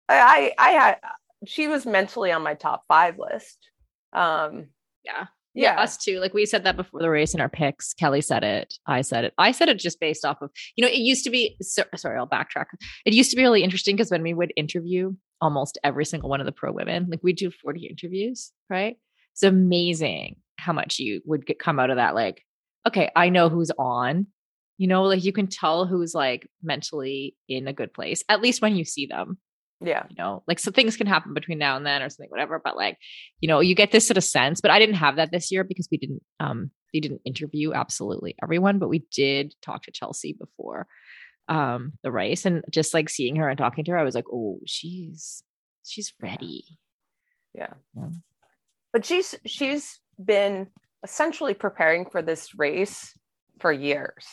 [0.08, 0.96] I, I, I had,
[1.46, 3.58] she was mentally on my top five list.
[4.12, 4.68] Um,
[5.04, 5.26] Yeah.
[5.54, 6.18] yeah, Yeah, us too.
[6.20, 7.94] Like we said that before the race in our picks.
[7.94, 8.74] Kelly said it.
[8.86, 9.34] I said it.
[9.38, 12.18] I said it just based off of, you know, it used to be, so, sorry,
[12.18, 12.66] I'll backtrack.
[13.04, 16.40] It used to be really interesting because when we would interview almost every single one
[16.40, 18.96] of the pro women, like we do 40 interviews, right?
[19.34, 22.14] It's amazing how much you would get come out of that.
[22.16, 22.42] Like,
[22.86, 24.26] okay, I know who's on,
[24.78, 28.62] you know, like you can tell who's like mentally in a good place, at least
[28.62, 29.38] when you see them
[29.80, 32.60] yeah, you know, like some things can happen between now and then or something, whatever.
[32.62, 32.98] But like,
[33.40, 34.60] you know, you get this sort of sense.
[34.60, 38.34] But I didn't have that this year because we didn't um we didn't interview absolutely
[38.42, 40.86] everyone, but we did talk to Chelsea before
[41.48, 44.28] um the race and just like seeing her and talking to her, I was like,
[44.32, 45.42] oh, she's
[45.86, 46.64] she's ready.
[47.54, 47.74] yeah.
[47.96, 48.08] Yeah.
[48.92, 50.68] But she's she's been
[51.04, 53.16] essentially preparing for this race
[53.60, 54.26] for years.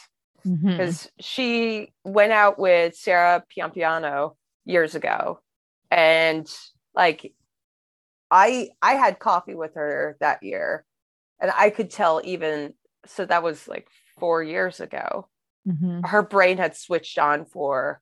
[0.46, 0.78] Mhm.
[0.78, 5.42] because she went out with Sarah Piampiano years ago,
[5.92, 6.48] and
[6.96, 7.34] like
[8.32, 10.86] I I had coffee with her that year,
[11.40, 12.74] and I could tell even
[13.06, 13.88] so that was like
[14.20, 15.30] four years ago.
[15.68, 16.08] Mhm.
[16.08, 18.02] Her brain had switched on for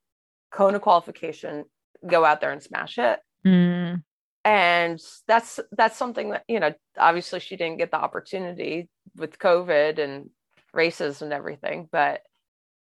[0.51, 1.65] Kona qualification,
[2.05, 3.19] go out there and smash it.
[3.45, 4.03] Mm.
[4.45, 6.73] And that's that's something that you know.
[6.97, 10.29] Obviously, she didn't get the opportunity with COVID and
[10.73, 12.21] races and everything, but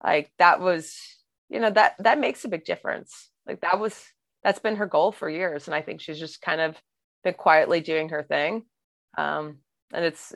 [0.03, 0.97] like that was
[1.49, 4.03] you know that that makes a big difference like that was
[4.43, 6.75] that's been her goal for years and i think she's just kind of
[7.23, 8.63] been quietly doing her thing
[9.17, 9.57] um
[9.93, 10.33] and it's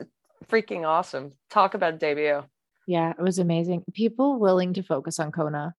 [0.50, 2.42] freaking awesome talk about debut
[2.86, 3.84] Yeah, it was amazing.
[3.94, 5.74] People willing to focus on Kona,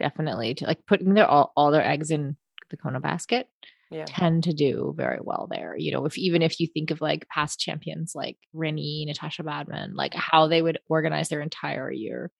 [0.00, 2.36] definitely to like putting their all, all their eggs in
[2.70, 3.48] the Kona basket.
[3.90, 5.76] yeah tend to do very well there.
[5.76, 9.90] You know, if even if you think of like past champions like Rinny, Natascha Badmann,
[9.94, 12.30] like how they would organize their entire year.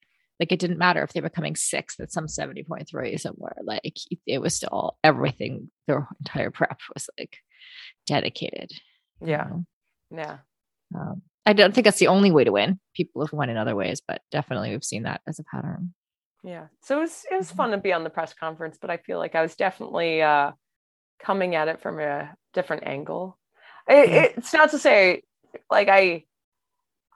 [0.41, 3.57] Like it didn't matter if they were coming sixth at some 70 point three somewhere.
[3.65, 3.81] Like
[4.27, 7.37] it- was still everything, their entire prep was like
[8.07, 8.71] dedicated.
[9.21, 9.65] you yeah know?
[10.11, 10.39] yeah
[10.95, 12.79] Um, I don't think that's the only way to win.
[12.95, 15.95] People have won in other ways, but definitely we've seen that as a pattern.
[16.45, 17.57] yeah so it was it was Mhm.
[17.57, 20.53] fun to be on the press conference but i feel like i was definitely uh
[21.19, 23.37] coming at it from a different angle
[23.89, 25.23] it, it's not to say
[25.69, 26.23] like i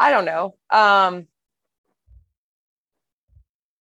[0.00, 1.28] i don't know um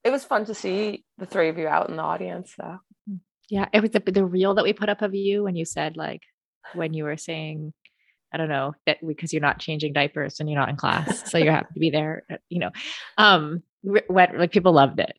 [0.04, 2.80] it was fun to see the three of you out in the audience though
[3.50, 5.98] Yeah, it was the, the reel that we put up of you when you said
[5.98, 6.22] like
[6.74, 7.74] when you were saying,
[8.34, 11.38] I don't know that because you're not changing diapers and you're not in class, so
[11.38, 12.24] you're happy to be there.
[12.32, 12.72] uh, You know,
[13.18, 15.18] um, what like people loved it.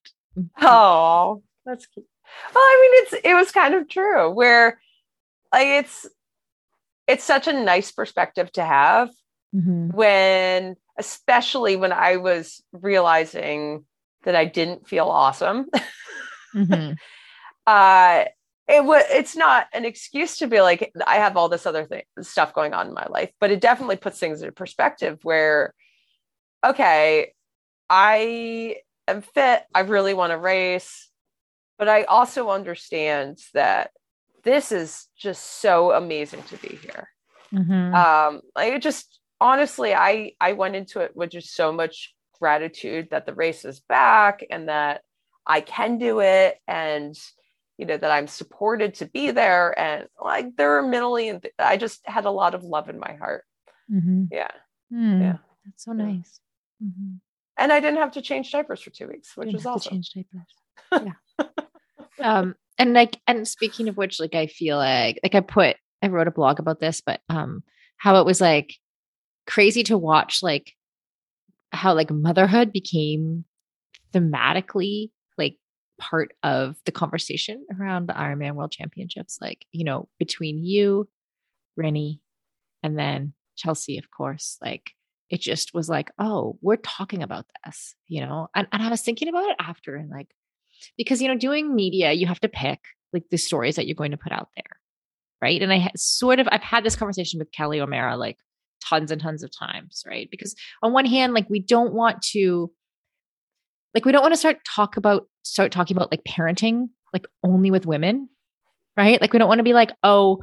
[0.62, 2.06] Oh, that's cute.
[2.54, 4.30] Well, I mean, it's it was kind of true.
[4.30, 4.80] Where,
[5.52, 6.06] like, it's
[7.06, 9.10] it's such a nice perspective to have
[9.54, 9.92] Mhm.
[9.92, 13.84] when, especially when I was realizing
[14.24, 15.66] that I didn't feel awesome.
[16.54, 16.96] Mhm.
[17.66, 18.24] uh,
[18.68, 22.02] it was it's not an excuse to be like I have all this other thing
[22.20, 25.18] stuff going on in my life, but it definitely puts things into perspective.
[25.22, 25.74] Where,
[26.64, 27.32] okay,
[27.90, 28.76] I
[29.08, 29.64] am fit.
[29.74, 31.10] I really want to race,
[31.78, 33.90] but I also understand that
[34.44, 37.08] this is just so amazing to be here.
[37.52, 37.94] Mhm.
[37.94, 42.14] Um, like it just honestly, I I went into it with just so much
[42.46, 45.02] gratitude that the race is back and that
[45.46, 47.16] I can do it and
[47.78, 51.54] you know that I'm supported to be there and like there are a million th-
[51.58, 53.44] I just had a lot of love in my heart.
[53.90, 54.26] Mhm.
[54.32, 54.50] Yeah.
[54.92, 55.20] Mm.
[55.20, 55.36] Yeah.
[55.64, 56.04] That's so Yeah.
[56.04, 56.40] nice.
[56.82, 57.20] Mhm.
[57.56, 59.92] And I didn't have to change diapers for 2 weeks, which Didn't is awesome.
[60.02, 60.50] change diapers.
[61.38, 61.46] Yeah.
[62.20, 66.08] um, and like, and speaking of which, like, I feel like, like I put, I
[66.08, 67.62] wrote a blog about this, but um,
[67.98, 68.74] how it was like
[69.46, 70.72] crazy to watch, like
[71.72, 73.44] how like motherhood became
[74.14, 75.56] thematically like
[75.98, 79.38] part of the conversation around the Ironman World Championships.
[79.40, 81.08] Like, you know, between you,
[81.78, 82.20] Rinny,
[82.82, 84.92] and then Chelsea, of course, like
[85.30, 88.48] it just was like, oh, we're talking about this, you know?
[88.54, 90.28] And, and I was thinking about it after and like,
[90.98, 92.80] because, you know, doing media, you have to pick
[93.12, 94.78] like the stories that you're going to put out there.
[95.40, 95.60] Right.
[95.60, 98.36] And I sort of, I've had this conversation with Kelly O'Mara like
[98.82, 100.28] tons and tons of times, right?
[100.30, 102.70] Because on one hand, like we don't want to
[103.94, 107.70] like we don't want to start talk about start talking about like parenting like only
[107.70, 108.28] with women,
[108.96, 109.20] right?
[109.20, 110.38] Like we don't want to be like, oh,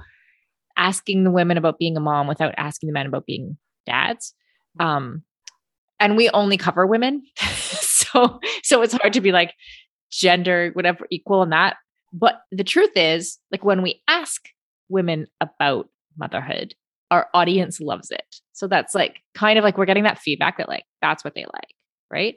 [0.78, 4.34] asking the women about being a mom without asking the men about being dads.
[4.80, 5.24] Um
[6.00, 7.24] and we only cover women.
[7.38, 9.54] so so it's hard to be like
[10.12, 11.78] gender whatever equal in that.
[12.12, 14.48] But the truth is, like when we ask
[14.90, 16.74] women about motherhood,
[17.12, 18.36] our audience loves it.
[18.54, 21.46] So that's like kind of like we're getting that feedback that like that's what they
[21.46, 21.76] like,
[22.12, 22.36] right?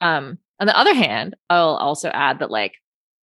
[0.00, 2.74] Um on the other hand, I'll also add that like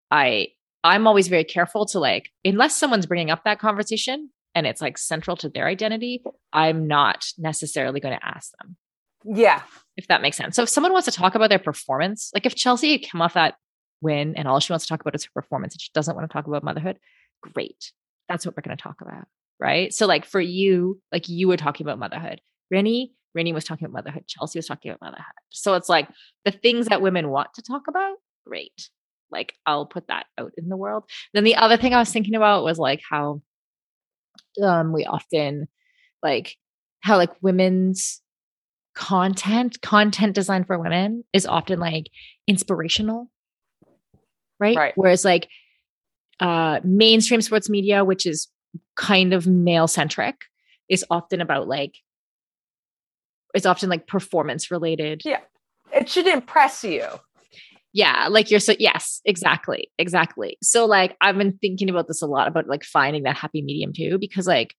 [0.10, 0.50] I
[0.84, 4.98] I'm always very careful to like unless someone's bringing up that conversation and it's like
[4.98, 8.76] central to their identity, I'm not necessarily going to ask them.
[9.24, 9.62] Yeah.
[9.98, 10.56] If that makes sense.
[10.56, 13.56] So if someone wants to talk about their performance, like if Chelsea come off that
[14.02, 16.30] win and all she wants to talk about is her performance and she doesn't want
[16.30, 16.98] to talk about motherhood,
[17.42, 17.92] great.
[18.28, 19.28] That's what we're going to talk about.
[19.62, 19.94] Right.
[19.94, 22.42] So like for you, like you were talking about motherhood.
[22.74, 24.26] Rinny, Rinny was talking about motherhood.
[24.28, 25.24] Chelsea was talking about motherhood.
[25.50, 26.10] So it's like
[26.46, 28.90] the things that women want to talk about, great.
[29.30, 31.04] Like I'll put that out in the world.
[31.36, 33.44] Then the other thing I was thinking about was like how
[34.62, 35.68] um we often
[36.24, 36.58] like
[37.02, 38.20] how like women's
[38.96, 42.08] content, content design for women is often like
[42.48, 43.30] inspirational.
[44.60, 44.76] Right?
[44.76, 44.94] Right.
[44.96, 45.50] Whereas like
[46.40, 48.48] uh mainstream sports media, which is
[48.96, 50.36] kind of male centric,
[50.90, 51.96] is often about like
[53.54, 55.22] it's often like performance related.
[55.26, 55.40] Yeah.
[55.92, 57.06] It should impress you.
[57.94, 59.92] Yeah, like you're so yes, exactly.
[59.98, 60.58] Exactly.
[60.64, 63.92] So like I've been thinking about this a lot about like finding that happy medium
[63.94, 64.76] too because like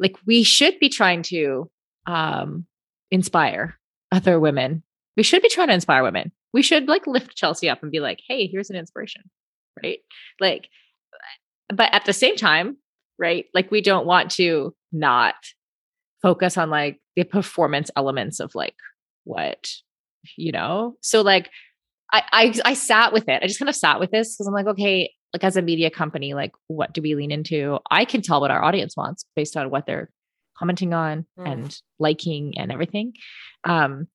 [0.00, 1.70] like we should be trying to
[2.06, 2.66] um
[3.10, 3.78] inspire
[4.10, 4.82] other women.
[5.16, 6.32] We should be trying to inspire women.
[6.52, 9.22] We should like lift Chelsea up and be like, "Hey, here's an inspiration."
[9.80, 10.00] Right?
[10.40, 10.68] Like
[11.68, 12.78] but at the same time,
[13.18, 13.46] right?
[13.54, 15.34] Like we don't want to not
[16.22, 18.74] focus on like the performance elements of like
[19.24, 19.68] what
[20.36, 21.48] you know so like
[22.12, 24.54] I, I i sat with it i just kind of sat with this because i'm
[24.54, 28.20] like okay like as a media company like what do we lean into i can
[28.22, 30.10] tell what our audience wants based on what they're
[30.58, 31.52] commenting on Mm.
[31.52, 33.12] and liking and everything
[33.64, 34.08] um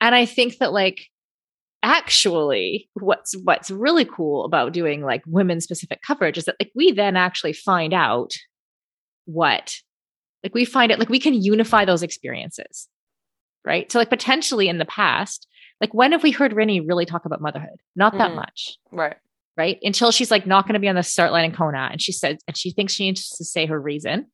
[0.00, 1.06] and i think that like
[1.84, 6.90] actually what's what's really cool about doing like women specific coverage is that like we
[6.92, 8.32] then actually find out
[9.26, 9.76] what
[10.42, 12.88] like we find it like we can unify those experiences
[13.66, 13.90] right?
[13.90, 15.46] So like potentially in the past
[15.80, 17.78] like when have we heard Rinny really talk about motherhood?
[17.96, 18.36] Not that Mhm.
[18.36, 18.78] much.
[18.92, 19.16] Right.
[19.56, 19.78] right?
[19.82, 22.12] Until she's like not going to be on the start line in kona and she
[22.12, 24.26] said and she thinks she needs to say her reason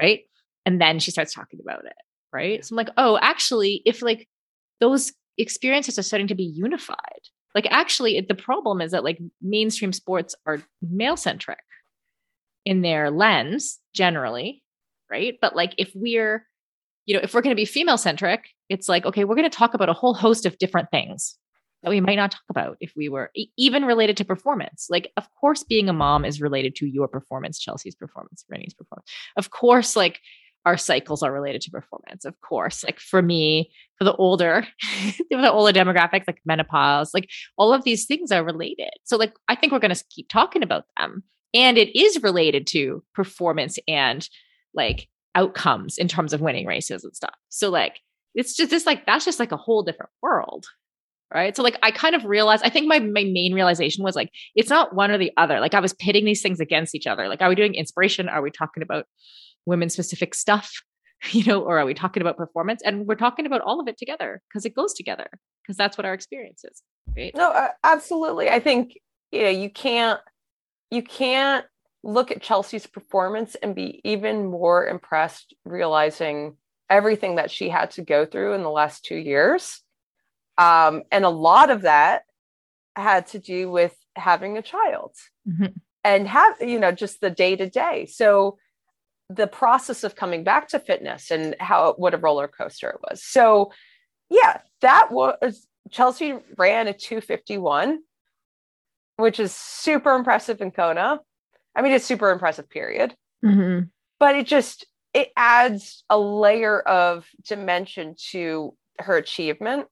[0.00, 0.20] right?
[0.66, 1.96] And then she starts talking about it
[2.32, 2.64] right?
[2.64, 4.28] So i'm like oh actually if like
[4.80, 7.22] those experiences are starting to be unified
[7.54, 11.58] like actually the problem is that like mainstream sports are male centric
[12.64, 14.62] in their lens generally
[15.10, 16.46] right but like if we're
[17.06, 19.56] you know if we're going to be female centric it's like okay we're going to
[19.56, 21.38] talk about a whole host of different things
[21.82, 24.88] that we might not talk about if we were even related to performance.
[24.90, 29.08] Like, of course, being a mom is related to your performance, Chelsea's performance, Rinny's performance.
[29.36, 30.20] Of course, like
[30.66, 32.24] our cycles are related to performance.
[32.24, 34.66] Of course, like for me, for the older,
[35.30, 38.90] the older demographics, like menopause, like all of these things are related.
[39.04, 41.22] So, like, I think we're going to keep talking about them,
[41.54, 44.28] and it is related to performance and
[44.74, 47.34] like outcomes in terms of winning races and stuff.
[47.48, 48.00] So, like,
[48.34, 50.66] it's just this like that's just like a whole different world
[51.32, 54.30] right so like i kind of realized i think my, my main realization was like
[54.54, 57.28] it's not one or the other like i was pitting these things against each other
[57.28, 59.06] like are we doing inspiration are we talking about
[59.66, 60.72] women specific stuff
[61.32, 63.98] you know or are we talking about performance and we're talking about all of it
[63.98, 65.28] together because it goes together
[65.62, 66.82] because that's what our experience is
[67.16, 68.48] right No, uh, absolutely.
[68.48, 68.98] I think
[69.32, 70.20] you know you can't
[70.90, 71.64] you can't
[72.04, 76.56] look at Chelsea's performance and be even more impressed realizing
[76.88, 79.80] everything that she had to go through in the last 2 years.
[80.58, 82.22] Um and a lot of that
[82.94, 85.12] had to do with having a child
[85.48, 85.74] Mhm.
[86.04, 88.06] and have you know just the day to day.
[88.06, 88.58] So
[89.28, 93.22] the process of coming back to fitness and how what a roller coaster it was.
[93.24, 93.72] So
[94.30, 98.00] yeah, that was Chelsea ran a 251,
[99.16, 101.20] which is super impressive in Kona.
[101.74, 103.14] I mean, it's super impressive, period.
[103.44, 103.90] Mhm.
[104.18, 109.86] But it just it adds a layer of dimension to her achievement.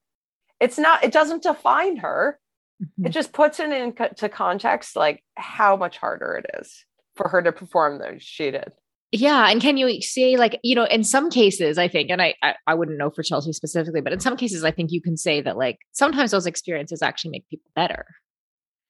[0.60, 2.38] It's not, it doesn't define her.
[2.82, 3.06] Mhm.
[3.06, 6.84] It just puts it into context like how much harder it is
[7.16, 8.74] for her to perform than she did.
[9.16, 12.34] Yeah, and can you say like you know in some cases I think and I,
[12.42, 15.16] I I wouldn't know for Chelsea specifically but in some cases I think you can
[15.16, 18.06] say that like sometimes those experiences actually make people better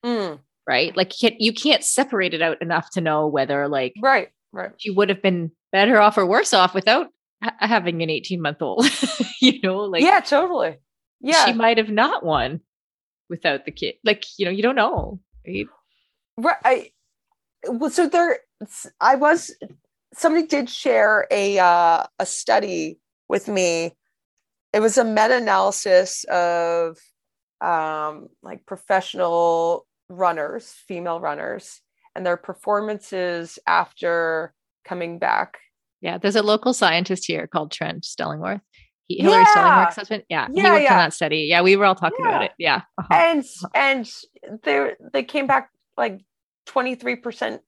[0.05, 3.95] Mm, right like you can't, you can't separate it out enough to know whether like
[4.03, 4.73] right, right.
[4.77, 7.09] she would have been better off or worse off without
[7.43, 8.87] ha- having an 18 month old,
[9.41, 10.79] you know, like yeah, totally.
[11.21, 11.47] Yeah.
[11.47, 12.61] she might have not won
[13.29, 13.95] without the kid.
[14.05, 15.21] Like, you know, you don't know.
[15.47, 15.67] Right?
[16.37, 16.57] Right.
[16.65, 16.91] I,
[17.69, 18.41] well, so there,
[19.01, 19.55] I was,
[20.17, 22.99] somebody did share a, uh, a study
[23.29, 23.95] with me.
[24.73, 26.99] It was a meta analysis of
[27.61, 31.81] um, like professional runners, female runners,
[32.15, 34.53] and their performances after
[34.85, 35.59] coming back.
[36.01, 36.19] Yeah.
[36.19, 38.61] There's a local scientist here called Trent Stellingwerff.
[39.07, 39.55] He, Hillary Yeah.
[39.55, 40.25] Stellingwerff's husband.
[40.29, 40.49] Yeah.
[40.53, 40.93] he worked yeah.
[40.93, 41.47] on that study.
[41.49, 41.63] Yeah.
[41.63, 42.53] We were all talking about it.
[42.59, 42.83] Yeah.
[42.99, 43.15] Uh-huh.
[43.15, 43.45] And,
[43.75, 44.11] and
[44.63, 46.21] they, they came back like
[46.69, 47.61] 23%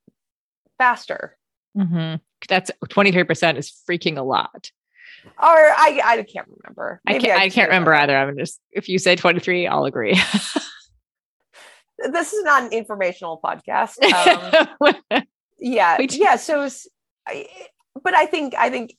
[0.79, 1.37] faster.
[1.77, 2.21] Mhm.
[2.49, 4.71] That's 23% is freaking a lot.
[5.25, 7.01] Or I, I can't remember.
[7.07, 8.17] I can't, I just can't made that remember either.
[8.17, 10.19] I'm just, if you say 23, I'll agree.
[12.13, 13.97] This is not an informational podcast.
[15.11, 15.23] Um,
[15.59, 16.87] yeah yeah so it's,
[17.27, 17.47] I,
[18.03, 18.95] but i think i think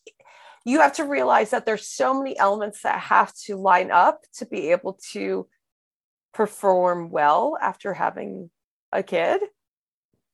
[0.66, 4.46] you have to realize that there's so many elements that have to line up to
[4.46, 5.48] be able to
[6.34, 8.50] perform well after having
[8.92, 9.42] a kid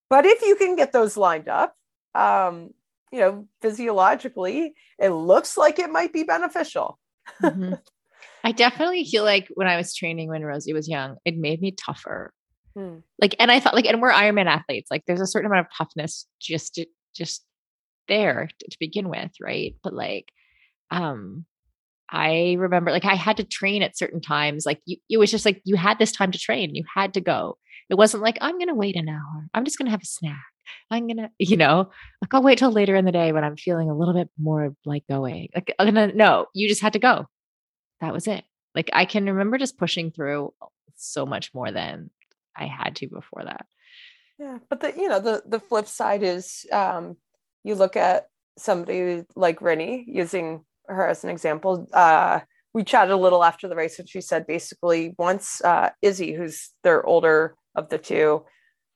[0.10, 1.76] but if you can get those lined up
[2.16, 2.72] um
[3.14, 7.00] you know physiologically it looks like it might be beneficial
[7.42, 7.80] Mhm.
[8.44, 11.72] I definitely feel like when I was training when Rosie was young, it made me
[11.72, 12.34] tougher.
[12.76, 12.98] Hmm.
[13.22, 14.92] Like, and I thought like, and we're Ironman athletes.
[14.92, 16.86] Like, there's a certain amount of toughness just to,
[17.16, 17.46] just
[18.10, 19.76] there to, to begin with, right?
[19.82, 20.26] But like,
[20.92, 21.46] um,
[22.12, 24.66] I remember like I had to train at certain times.
[24.66, 26.76] Like, you, it was just like you had this time to train.
[26.76, 27.58] You had to go.
[27.94, 29.48] It wasn't like I'm gonna wait an hour.
[29.54, 30.44] I'm just gonna have a snack.
[30.92, 31.92] I'm gonna, you know,
[32.22, 34.76] like I'll wait till later in the day when I'm feeling a little bit more
[34.86, 35.50] like going.
[35.56, 37.28] Like, I'm gonna no, you just had to go
[38.04, 38.44] that was it.
[38.76, 40.54] Like I can remember just pushing through
[40.96, 42.10] so much more than
[42.56, 43.66] I had to before that.
[44.38, 47.16] Yeah, but the you know the the flip side is um,
[47.64, 48.28] you look at
[48.58, 51.88] somebody like Rinny using her as an example.
[51.94, 52.42] Uh,
[52.74, 56.72] we chatted a little after the race, and she said basically once uh, Izzy, who's
[56.84, 58.46] their older of the two,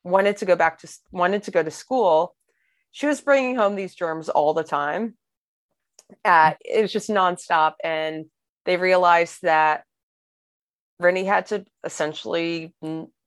[0.03, 2.35] wanted to go back to wanted to go to school,
[2.91, 5.15] she was bringing home these germs all the time.
[6.23, 8.25] Uh, it was just nonstop, and
[8.65, 9.83] they realized that
[11.01, 12.73] Rinny had to essentially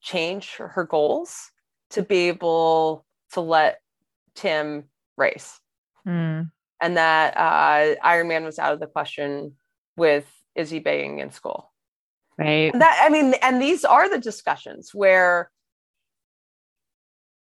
[0.03, 1.51] change her goals
[1.91, 3.81] to be able to let
[4.35, 4.85] Tim
[5.17, 5.61] race.
[6.07, 9.57] Mm, And that uh, Ironman was out of the question
[9.97, 11.70] with Izzy being in school.
[12.41, 12.73] Right.
[12.73, 15.51] That I mean, and these are the discussions where,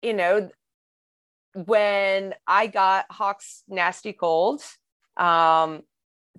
[0.03, 0.49] you know,
[1.55, 4.63] when I got Hawk's nasty cold,
[5.17, 5.83] um,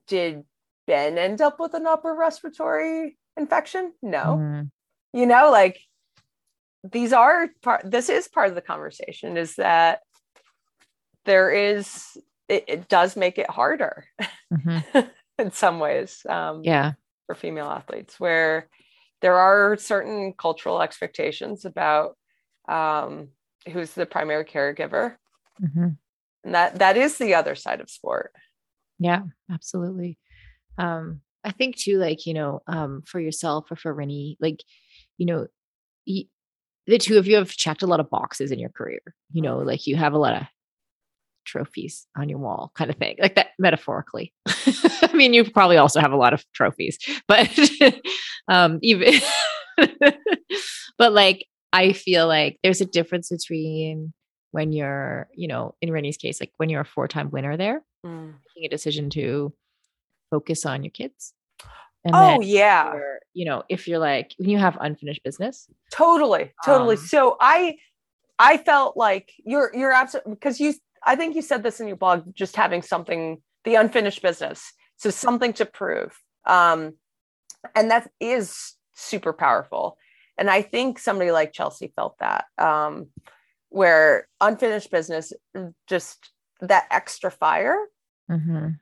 [0.07, 0.43] did
[0.87, 3.93] Ben end up with an upper respiratory infection?
[4.01, 4.37] No.
[4.39, 4.69] Mhm.
[5.13, 5.79] you know like
[6.91, 9.99] these are part this is part of the conversation is that
[11.25, 12.17] there is
[12.49, 14.05] it, it does make it harder
[14.51, 14.83] Mhm.
[15.39, 16.93] in some ways um, Yeah.
[17.27, 18.69] For female athletes where
[19.21, 22.17] there are certain cultural expectations about
[22.67, 23.29] um,
[23.71, 25.15] who's the primary caregiver
[25.61, 25.97] Mhm.
[26.43, 28.33] and that that is the other side of sport
[28.99, 30.17] Yeah, absolutely.
[30.77, 34.63] Um, I think too, like, you know, um, for yourself or for Rinny, like,
[35.17, 35.47] you know,
[36.07, 36.27] y-
[36.87, 39.01] the two of you have checked a lot of boxes in your career.
[39.31, 40.43] You know, like you have a lot of
[41.45, 44.33] trophies on your wall, kind of thing, like that metaphorically.
[44.47, 47.49] I mean, you probably also have a lot of trophies, but
[48.47, 49.21] um, even,
[50.97, 54.13] but like, I feel like there's a difference between
[54.51, 57.81] when you're, you know, in Rinny's case, like when you're a four time winner there,
[58.03, 59.53] making a decision to
[60.29, 61.33] focus on your kids.
[62.05, 62.93] And oh yeah
[63.33, 67.75] you know, if you're like when you have unfinished business, totally totally Um, so i
[68.39, 70.73] i felt like you're you're absolutely because you
[71.05, 74.73] i think you said this in your blog just having something the unfinished business.
[74.97, 76.17] So something to prove.
[76.45, 76.93] Um
[77.75, 79.97] and that is super powerful.
[80.37, 83.07] And i think somebody like chelsea felt that um
[83.69, 85.33] where unfinished business
[85.87, 86.31] just
[86.61, 87.77] that extra fire.
[88.29, 88.79] Mhm.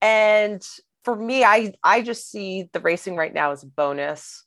[0.00, 0.62] and
[1.04, 4.44] for me i i just see the racing right now as a bonus.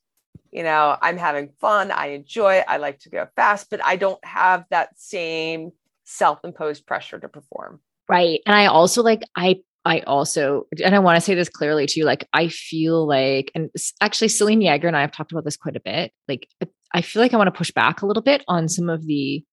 [0.52, 1.92] You know i'm having fun.
[1.92, 2.66] I enjoy it.
[2.68, 5.72] I like to go fast but i don't have that same
[6.08, 7.80] self-imposed pressure to perform
[8.10, 8.40] right.
[8.46, 12.04] And I also like I I also and I want to say this clearly too.
[12.04, 13.70] Like I feel like, and
[14.02, 16.12] actually, Selene Yeager and I have talked about this quite a bit.
[16.28, 16.48] Like
[16.94, 19.44] I feel like I want to push back a little bit on some of the.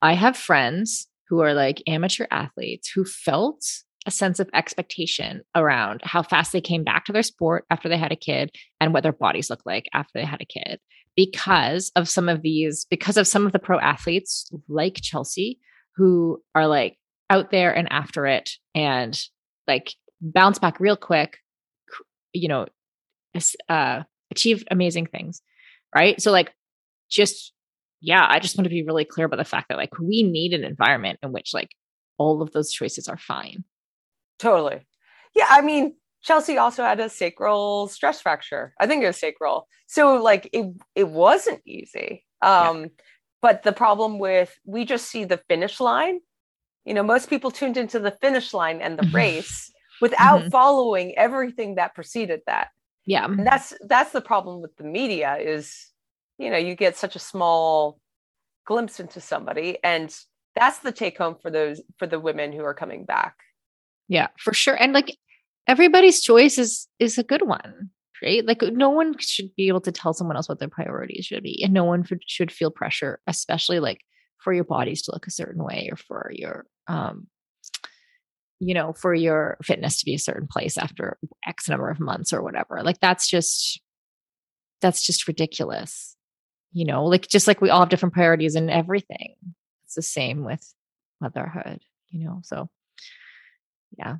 [0.00, 3.62] I have friends who are like amateur athletes who felt
[4.06, 7.98] a sense of expectation around how fast they came back to their sport after they
[7.98, 10.78] had a kid and what their bodies look like after they had a kid
[11.14, 15.58] because of some of these because of some of the pro athletes like Chelsea
[15.98, 16.96] who are like
[17.28, 19.20] out there and after it and
[19.66, 21.38] like bounce back real quick,
[22.32, 22.66] you know,
[23.68, 25.42] uh, achieve amazing things.
[25.94, 26.20] Right.
[26.20, 26.54] So, like,
[27.10, 27.52] just,
[28.00, 30.52] yeah, I just want to be really clear about the fact that, like, we need
[30.52, 31.70] an environment in which, like,
[32.18, 33.64] all of those choices are fine.
[34.38, 34.86] Totally.
[35.34, 35.46] Yeah.
[35.48, 38.74] I mean, Chelsea also had a sacral stress fracture.
[38.80, 39.66] I think it was sacral.
[39.86, 42.24] So like it it wasn't easy.
[42.42, 42.88] Um yeah.
[43.40, 46.20] But the problem with we just see the finish line.
[46.84, 49.16] You know, most people tuned into the finish line and the mm-hmm.
[49.16, 49.70] race
[50.00, 50.48] without mm-hmm.
[50.50, 52.68] following everything that preceded that.
[53.04, 53.26] Yeah.
[53.26, 55.90] And that's that's the problem with the media is
[56.38, 57.98] you know, you get such a small
[58.64, 60.16] glimpse into somebody and
[60.54, 63.34] that's the take home for those for the women who are coming back.
[64.08, 64.74] Yeah, for sure.
[64.74, 65.16] And like
[65.66, 67.90] everybody's choice is is a good one
[68.22, 68.44] right?
[68.44, 71.62] Like no one should be able to tell someone else what their priorities should be
[71.62, 74.00] and no one should feel pressure especially like
[74.38, 77.26] for your bodies to look a certain way or for your um
[78.60, 82.32] you know for your fitness to be a certain place after x number of months
[82.32, 82.82] or whatever.
[82.82, 83.80] Like that's just
[84.80, 86.14] that's just ridiculous
[86.72, 87.04] you know?
[87.06, 89.36] Like just like we all have different priorities in everything.
[89.86, 90.74] It's the same with
[91.20, 92.40] motherhood you know?
[92.44, 92.68] So
[93.96, 94.16] yeah.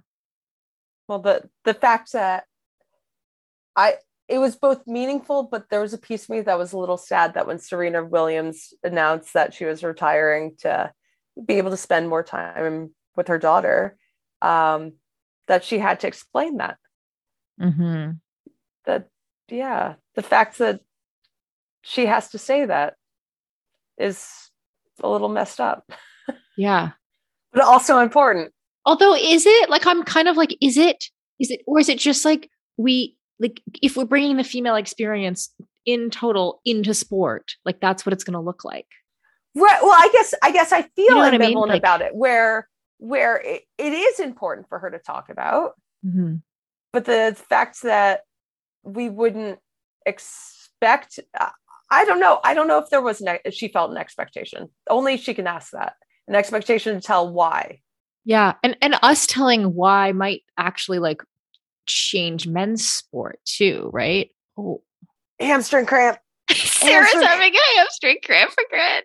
[1.08, 2.44] Well the the fact that
[3.78, 3.94] i
[4.28, 6.98] it was both meaningful but there was a piece of me that was a little
[6.98, 10.92] sad that when serena williams announced that she was retiring to
[11.46, 13.96] be able to spend more time with her daughter
[14.42, 14.92] um
[15.46, 16.76] that she had to explain that.
[17.58, 18.12] Mm-hmm.
[18.84, 19.08] that
[19.48, 20.80] yeah the fact that
[21.82, 22.94] she has to say that
[23.98, 24.50] is
[25.02, 25.90] a little messed up.
[26.56, 26.90] Yeah.
[27.50, 28.52] But also important.
[28.84, 31.06] Although, is it like I'm kind of like, is it,
[31.40, 35.52] is it, or is it just like we, like, if we're bringing the female experience
[35.86, 38.86] in total into sport, like that's what it's going to look like?
[39.54, 39.78] Right.
[39.82, 41.68] Well, I guess, I guess I feel you know ambivalent I mean?
[41.68, 42.68] like, about it where,
[42.98, 45.72] where it, it is important for her to talk about.
[46.04, 46.36] Mm-hmm.
[46.92, 48.20] But the fact that
[48.82, 49.58] we wouldn't
[50.06, 51.20] expect,
[51.90, 52.40] I don't know.
[52.44, 54.68] I don't know if there was, ne- if she felt an expectation.
[54.88, 55.94] Only she can ask that
[56.26, 57.80] an expectation to tell why.
[58.24, 58.54] Yeah.
[58.62, 61.22] And and us telling why might actually like
[61.88, 64.30] change men's sport too, right?
[64.56, 64.82] Oh.
[65.40, 66.18] Hamstring cramp.
[66.50, 67.26] Sarah's hamstring.
[67.26, 69.02] having a hamstring cramp again.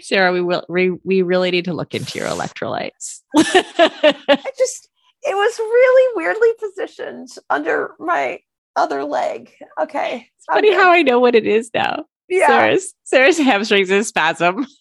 [0.00, 3.20] Sarah, we will we, we really need to look into your electrolytes.
[3.36, 4.88] I just
[5.22, 8.40] it was really weirdly positioned under my
[8.76, 9.52] other leg.
[9.80, 10.28] Okay.
[10.36, 12.04] It's funny how I know what it is now.
[12.28, 12.46] Yeah.
[12.46, 14.66] Sarah's Sarah's hamstrings is spasm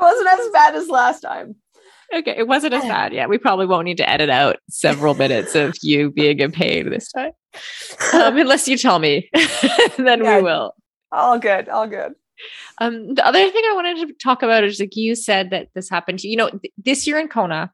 [0.00, 1.56] wasn't as bad as last time.
[2.12, 3.12] Okay, it wasn't as bad.
[3.12, 6.90] Yeah, we probably won't need to edit out several minutes of you being in pain
[6.90, 7.32] this time,
[8.12, 9.30] um, unless you tell me.
[9.96, 10.74] then yeah, we will.
[11.12, 11.68] All good.
[11.68, 12.14] All good.
[12.78, 15.88] Um, the other thing I wanted to talk about is like you said that this
[15.88, 16.32] happened to you.
[16.32, 17.70] You know, th- this year in Kona,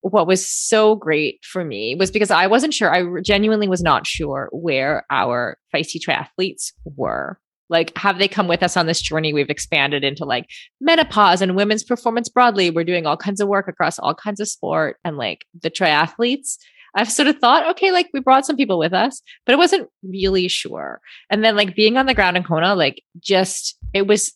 [0.00, 2.94] what was so great for me was because I wasn't sure.
[2.94, 7.38] I genuinely was not sure where our feisty triathletes were
[7.74, 9.34] like have they come with us on this journey?
[9.34, 10.46] We've expanded into like
[10.80, 12.70] menopause and women's performance broadly.
[12.70, 16.56] We're doing all kinds of work across all kinds of sport and like the triathletes.
[16.94, 19.90] I've sort of thought okay like we brought some people with us but it wasn't
[20.04, 21.00] really sure.
[21.28, 24.32] And then like being on the ground in kona like just it was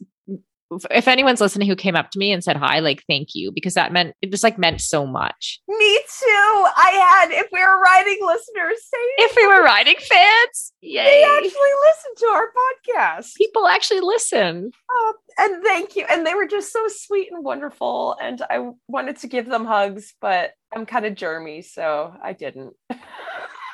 [0.90, 3.74] if anyone's listening who came up to me and said hi, like thank you, because
[3.74, 5.60] that meant it just like meant so much.
[5.68, 6.66] Me too.
[6.76, 11.04] I had if we were riding listeners say if we were riding fans, yay.
[11.04, 13.34] They actually listen to our podcast.
[13.36, 14.70] People actually listen.
[14.90, 16.04] Oh, and thank you.
[16.10, 18.16] And they were just so sweet and wonderful.
[18.20, 22.74] And I wanted to give them hugs, but I'm kind of germy, so I didn't.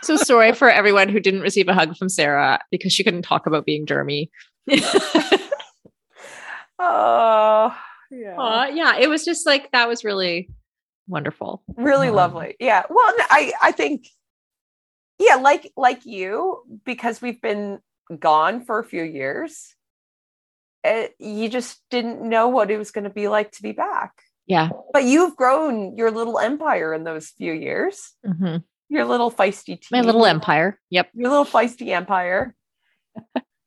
[0.02, 3.46] so sorry for everyone who didn't receive a hug from Sarah because she couldn't talk
[3.46, 4.28] about being germy.
[6.78, 7.76] Oh,
[8.10, 8.36] yeah.
[8.36, 8.96] Uh, yeah.
[8.96, 10.50] It was just like that was really
[11.06, 11.62] wonderful.
[11.76, 12.56] Really um, lovely.
[12.60, 12.82] Yeah.
[12.88, 14.08] Well, I I think
[15.18, 17.78] yeah, like like you because we've been
[18.18, 19.74] gone for a few years.
[20.82, 24.12] It, you just didn't know what it was going to be like to be back.
[24.46, 24.68] Yeah.
[24.92, 28.12] But you've grown your little empire in those few years.
[28.26, 28.56] Mm-hmm.
[28.90, 29.88] Your little feisty team.
[29.92, 30.78] My little empire.
[30.90, 31.10] Yep.
[31.14, 32.54] Your little feisty empire.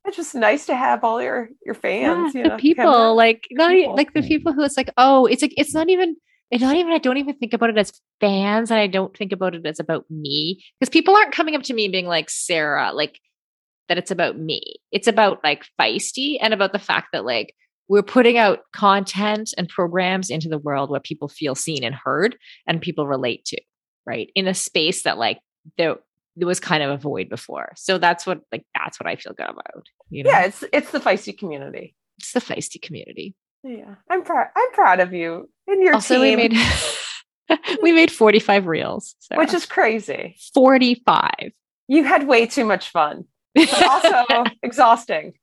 [0.06, 3.48] it's just nice to have all your your fans yeah, you know, the people like
[3.52, 3.96] not people.
[3.96, 6.16] like the people who it's like oh it's like it's not even
[6.52, 9.32] it's not even i don't even think about it as fans and i don't think
[9.32, 12.92] about it as about me because people aren't coming up to me being like sarah
[12.94, 13.20] like
[13.90, 17.54] that it's about me it's about like feisty and about the fact that like
[17.90, 22.36] we're putting out content and programs into the world where people feel seen and heard
[22.68, 23.62] and people relate to
[24.06, 25.40] right in a space that like
[25.78, 25.96] there
[26.38, 27.74] there was kind of a void before.
[27.76, 29.88] So that's what like that's what I feel good about.
[30.10, 30.30] You know?
[30.30, 31.96] Yeah, it's it's the feisty community.
[32.20, 33.36] It's the feisty community.
[33.64, 34.48] Yeah, I'm proud.
[34.56, 36.38] I'm proud of you and your also, team.
[36.40, 36.58] We made
[37.82, 39.40] we made 45 reels, Sarah.
[39.40, 40.36] which is crazy.
[40.54, 41.30] 45.
[41.88, 45.34] You had way too much fun, but also exhausting.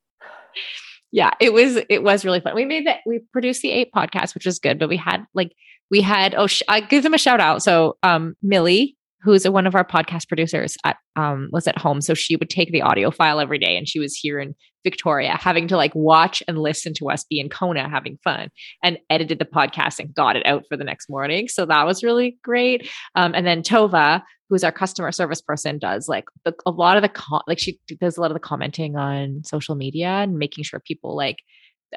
[1.13, 4.35] yeah it was it was really fun we made that we produced the eight podcast
[4.35, 5.53] which was good but we had like
[5.91, 9.67] we had oh sh- i give them a shout out so um millie who's one
[9.67, 12.01] of our podcast producers at um was at home.
[12.01, 14.55] So she would take the audio file every day and she was here in
[14.85, 18.51] victoria having to like watch and listen to us be in kona having fun
[18.83, 21.49] and edited the podcast and got it out for the next morning.
[21.49, 22.89] So that was really great.
[23.15, 27.03] Um and then tova who's our customer service person does like the, a lot of
[27.03, 30.65] the com- like she does a lot of the commenting on social media and making
[30.65, 31.39] sure people like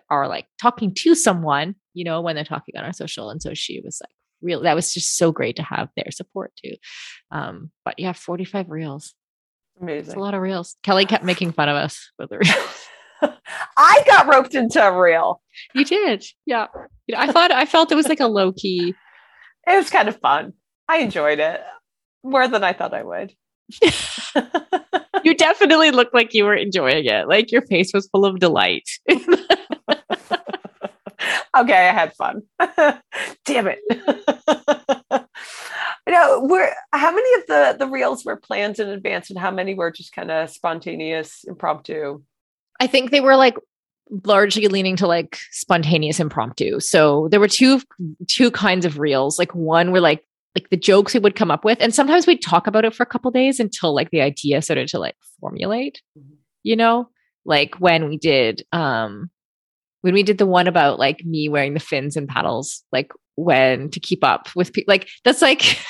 [0.09, 3.30] are like talking to someone you know when they're talking on our social.
[3.30, 6.52] And so she was like real that was just so great to have their support
[6.64, 6.74] too
[7.32, 9.14] um but yeah 45 reels
[9.82, 10.16] Amazing.
[10.16, 12.88] a lot of reels kelly kept making fun of us with the reels
[13.76, 15.42] I got roped into a reel.
[15.74, 16.68] you did yeah
[17.08, 18.94] You know, i thought i felt it was like a low-key
[19.68, 20.54] It was kind of fun.
[20.88, 21.62] I enjoyed it
[22.24, 23.34] more than I thought I would.
[25.24, 28.88] you definitely looked like you were enjoying it like your face was full of delight
[31.62, 32.41] okay, I had fun.
[33.45, 33.80] Damn it.
[36.08, 39.51] you know, we're how many of the the reels were planned in advance and how
[39.51, 42.22] many were just kind of spontaneous, impromptu?
[42.80, 43.58] I think they were like
[44.24, 46.80] largely leaning to like spontaneous impromptu.
[46.80, 47.82] So there were two
[48.28, 49.38] two kinds of reels.
[49.39, 50.24] Like one were like
[50.55, 53.03] like the jokes we would come up with and sometimes we'd talk about it for
[53.03, 56.01] a couple days until like the idea started to like formulate.
[56.64, 57.10] You know?
[57.45, 59.30] Like when we did um
[60.02, 63.89] when we did the one about like me wearing the fins and paddles like when
[63.89, 65.80] to keep up with people like that's like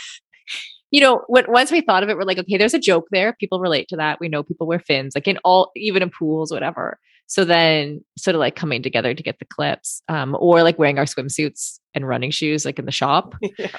[0.91, 3.33] you know, when, once we thought of it, we're like, okay, there's a joke there.
[3.33, 4.19] People relate to that.
[4.19, 6.97] We know people wear fins, like in all, even in pools, whatever.
[7.27, 10.97] So then, sort of like coming together to get the clips, um, or like wearing
[10.97, 13.35] our swimsuits and running shoes, like in the shop.
[13.57, 13.77] Yeah.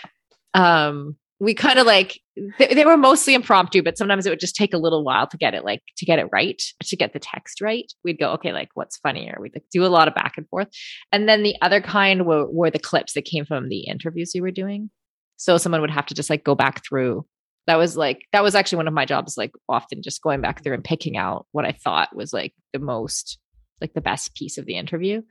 [0.54, 2.20] Um, we kind of like
[2.58, 5.36] they, they were mostly impromptu, but sometimes it would just take a little while to
[5.36, 7.90] get it like to get it right, to get the text right.
[8.04, 9.38] We'd go, okay, like what's funnier?
[9.40, 10.68] We'd like, do a lot of back and forth,
[11.12, 14.40] and then the other kind were were the clips that came from the interviews we
[14.40, 14.90] were doing.
[15.36, 17.24] So someone would have to just like go back through.
[17.66, 20.62] That was like that was actually one of my jobs, like often just going back
[20.62, 23.38] through and picking out what I thought was like the most
[23.80, 25.22] like the best piece of the interview.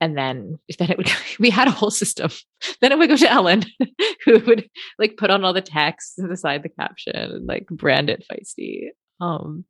[0.00, 2.30] And then then it would we had a whole system.
[2.80, 3.62] Then it would go to Ellen,
[4.24, 4.68] who would
[4.98, 8.88] like put on all the text beside the caption and like brand it feisty.
[9.20, 9.64] Um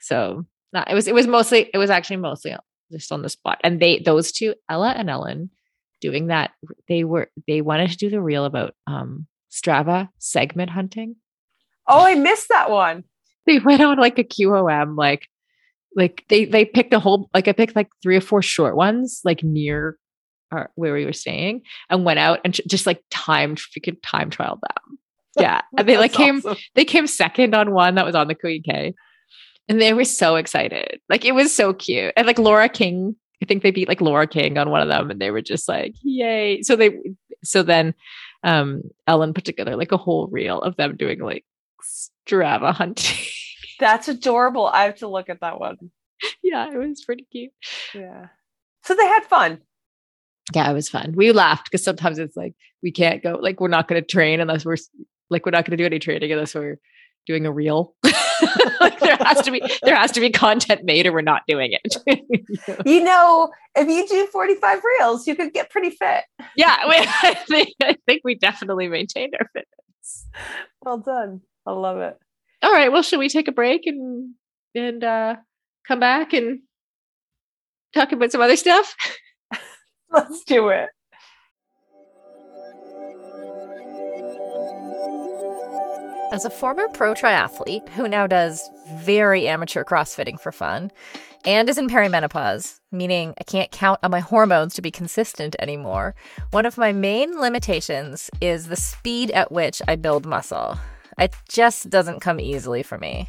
[0.00, 2.54] so nah, it was it was mostly it was actually mostly
[2.90, 3.60] just on the spot.
[3.64, 5.50] And they those two, Ella and Ellen,
[6.00, 6.50] doing that
[6.88, 11.16] they were they wanted to do the reel about um strava segment hunting
[11.86, 13.04] Oh, I missed that one.
[13.46, 15.28] they went on like a qom like
[15.96, 19.20] like they they picked a whole like i picked like three or four short ones
[19.24, 19.96] like near
[20.50, 24.60] our, where we were staying and went out and just like timed freaking time trialed
[24.60, 24.98] them
[25.38, 26.56] yeah and they like came awesome.
[26.74, 28.94] they came second on one that was on the Queen K.
[29.68, 31.00] And they were so excited.
[31.08, 32.12] Like it was so cute.
[32.16, 35.10] And like Laura King, I think they beat like Laura King on one of them
[35.10, 36.62] and they were just like, yay.
[36.62, 36.98] So they
[37.44, 37.94] so then
[38.42, 41.44] um Ellen put together like a whole reel of them doing like
[41.82, 43.26] Strava hunting.
[43.82, 44.68] That's adorable.
[44.68, 45.76] I have to look at that one.
[46.40, 47.50] yeah, it was pretty cute.
[47.92, 48.28] Yeah.
[48.84, 49.58] So they had fun.
[50.54, 51.14] Yeah, it was fun.
[51.16, 54.64] We laughed because sometimes it's like we can't go, like we're not gonna train unless
[54.64, 54.76] we're
[55.30, 56.78] like we're not gonna do any training unless we're
[57.26, 57.96] doing a reel.
[58.80, 61.72] like there has to be there has to be content made or we're not doing
[61.72, 61.96] it.
[62.86, 66.22] You know, if you do 45 reels, you could get pretty fit.
[66.56, 70.26] yeah, we, I think I think we definitely maintained our fitness.
[70.82, 71.40] Well done.
[71.66, 72.16] I love it.
[72.62, 74.34] All right, well, should we take a break and
[74.74, 75.36] and uh
[75.86, 76.60] come back and
[77.94, 78.94] talk about some other stuff?
[80.10, 80.88] Let's do it.
[86.32, 90.90] As a former pro triathlete who now does very amateur crossfitting for fun
[91.44, 96.14] and is in perimenopause, meaning I can't count on my hormones to be consistent anymore,
[96.50, 100.78] one of my main limitations is the speed at which I build muscle.
[101.18, 103.28] It just doesn't come easily for me.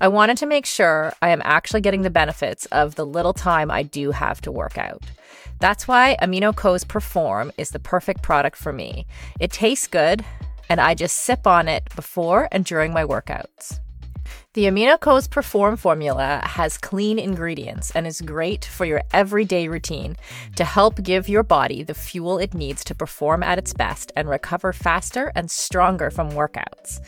[0.00, 3.70] I wanted to make sure I am actually getting the benefits of the little time
[3.70, 5.04] I do have to work out.
[5.60, 9.06] That's why AminoCo's Perform is the perfect product for me.
[9.38, 10.24] It tastes good,
[10.68, 13.80] and I just sip on it before and during my workouts.
[14.54, 20.16] The AminoCo's Perform formula has clean ingredients and is great for your everyday routine
[20.56, 24.28] to help give your body the fuel it needs to perform at its best and
[24.28, 27.00] recover faster and stronger from workouts.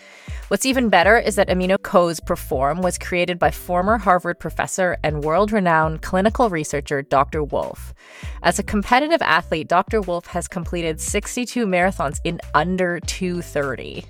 [0.48, 5.50] What's even better is that AminoCo's Perform was created by former Harvard professor and world
[5.50, 7.42] renowned clinical researcher Dr.
[7.42, 7.92] Wolf.
[8.42, 10.00] As a competitive athlete, Dr.
[10.00, 14.04] Wolf has completed 62 marathons in under 230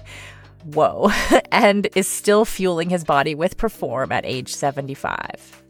[0.64, 1.10] whoa,
[1.52, 5.62] and is still fueling his body with Perform at age 75.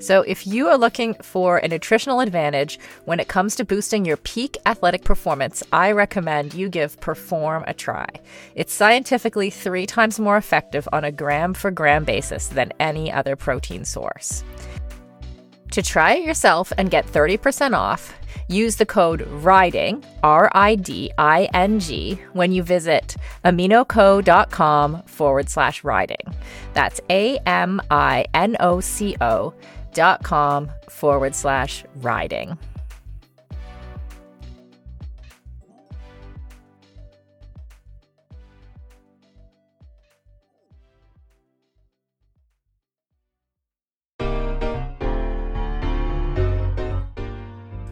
[0.00, 4.16] So, if you are looking for a nutritional advantage when it comes to boosting your
[4.16, 8.08] peak athletic performance, I recommend you give Perform a try.
[8.54, 13.36] It's scientifically three times more effective on a gram for gram basis than any other
[13.36, 14.42] protein source.
[15.72, 18.12] To try it yourself and get 30% off,
[18.48, 25.48] use the code RIDING, R I D I N G, when you visit aminoco.com forward
[25.48, 26.34] slash riding.
[26.72, 29.54] That's A M I N O C O
[29.92, 32.58] dot com forward slash riding.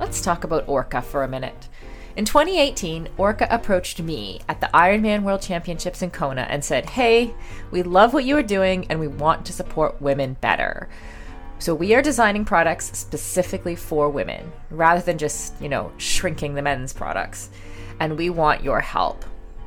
[0.09, 1.68] Let's talk about Orca for a minute.
[2.16, 7.34] In 2018, Orca approached me at the Ironman World Championships in Kona and said, Hey,
[7.70, 10.88] we love what you are doing and we want to support women better.
[11.59, 16.62] So we are designing products specifically for women rather than just, you know, shrinking the
[16.62, 17.50] men's products.
[18.00, 19.26] And we want your help.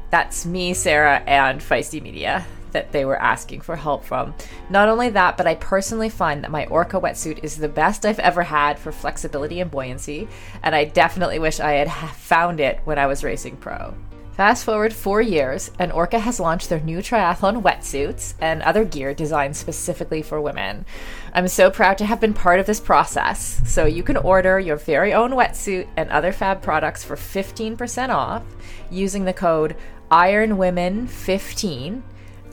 [0.10, 4.34] That's me, Sarah, and Feisty Media that they were asking for help from.
[4.70, 8.20] Not only that, but I personally find that my Orca wetsuit is the best I've
[8.20, 10.28] ever had for flexibility and buoyancy,
[10.64, 13.94] and I definitely wish I had found it when I was racing pro.
[14.42, 19.14] Fast forward four years, and Orca has launched their new triathlon wetsuits and other gear
[19.14, 20.86] designed specifically for women.
[21.34, 23.62] I'm so proud to have been part of this process.
[23.66, 28.44] So you can order your very own wetsuit and other fab products for 15% off
[28.90, 29.76] using the code
[30.10, 32.02] IRONWOMEN15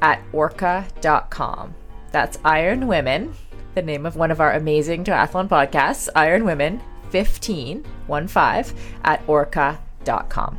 [0.03, 1.75] at orca.com.
[2.11, 3.35] That's Iron Women,
[3.75, 6.81] the name of one of our amazing triathlon podcasts, Iron Women
[7.11, 8.75] 15, 1 5,
[9.05, 10.59] at orca.com.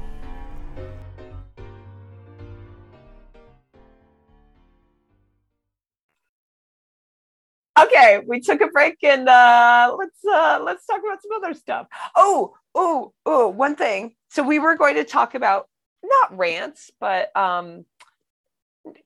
[7.79, 11.87] Okay, we took a break and uh, let's uh, let's talk about some other stuff.
[12.15, 14.15] Oh, oh, oh, one thing.
[14.29, 15.67] So we were going to talk about
[16.03, 17.85] not rants, but um,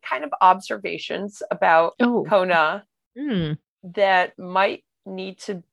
[0.07, 2.25] kind of observations about Oh.
[2.27, 2.85] Kona
[3.17, 3.57] Mm.
[3.83, 5.63] that might need to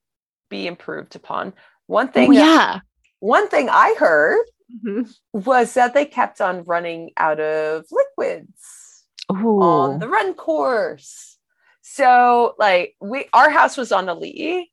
[0.49, 1.53] be improved upon.
[1.87, 2.79] One Oh, thing, yeah.
[3.19, 4.45] one thing I heard
[4.83, 5.13] Mhm.
[5.33, 9.61] was that they kept on running out of liquids Oh.
[9.61, 11.37] on the run course.
[11.81, 14.65] So, like, we our house was on Ali'i,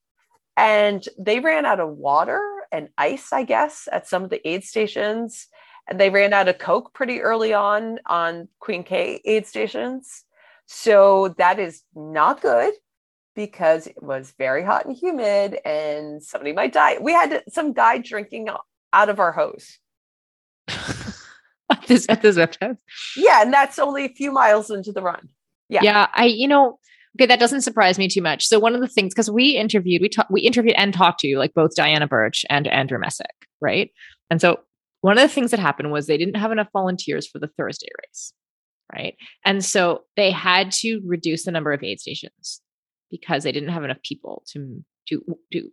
[0.57, 4.63] and they ran out of water and ice, I guess, at some of the aid
[4.65, 5.49] stations,
[5.89, 10.25] and they ran out of Coke pretty early on on Queen K aid stations.
[10.67, 12.75] So that is not good
[13.35, 16.99] because it was very hot and humid, and somebody might die.
[17.01, 18.49] We had some guy drinking
[18.93, 19.79] out of our hose.
[20.69, 22.77] at this at this website.
[23.17, 25.29] Yeah, and that's only a few miles into the run.
[25.69, 25.81] Yeah.
[25.83, 26.79] Yeah, I you know,
[27.17, 28.47] okay, that doesn't surprise me too much.
[28.47, 31.29] So one of the things because we interviewed, we talked, we interviewed and talked to
[31.29, 33.91] you like both Diana Bertsch and Andrew Messick, right?
[34.31, 34.61] And so
[35.01, 37.89] one of the things that happened was they didn't have enough volunteers for the Thursday
[38.03, 38.33] race,
[38.93, 39.15] right?
[39.45, 42.61] And so they had to reduce the number of aid stations
[43.11, 45.23] because they didn't have enough people to to
[45.53, 45.69] to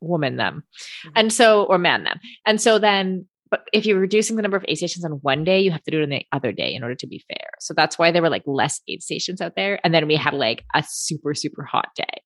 [0.00, 0.64] woman them,
[1.06, 1.12] mm-hmm.
[1.16, 2.18] and so or man them.
[2.46, 5.60] And so then but if you're reducing the number of aid stations on one day,
[5.60, 7.50] you have to do it on the other day in order to be fair.
[7.60, 9.78] So that's why there were like less aid stations out there.
[9.84, 12.22] And then we had like a super, super hot day,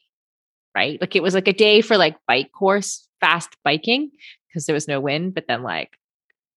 [0.72, 1.00] right?
[1.00, 4.12] Like it was like a day for like bike course, fast biking,
[4.48, 5.90] because there was no wind, but then like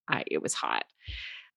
[0.10, 0.84] I, it was hot.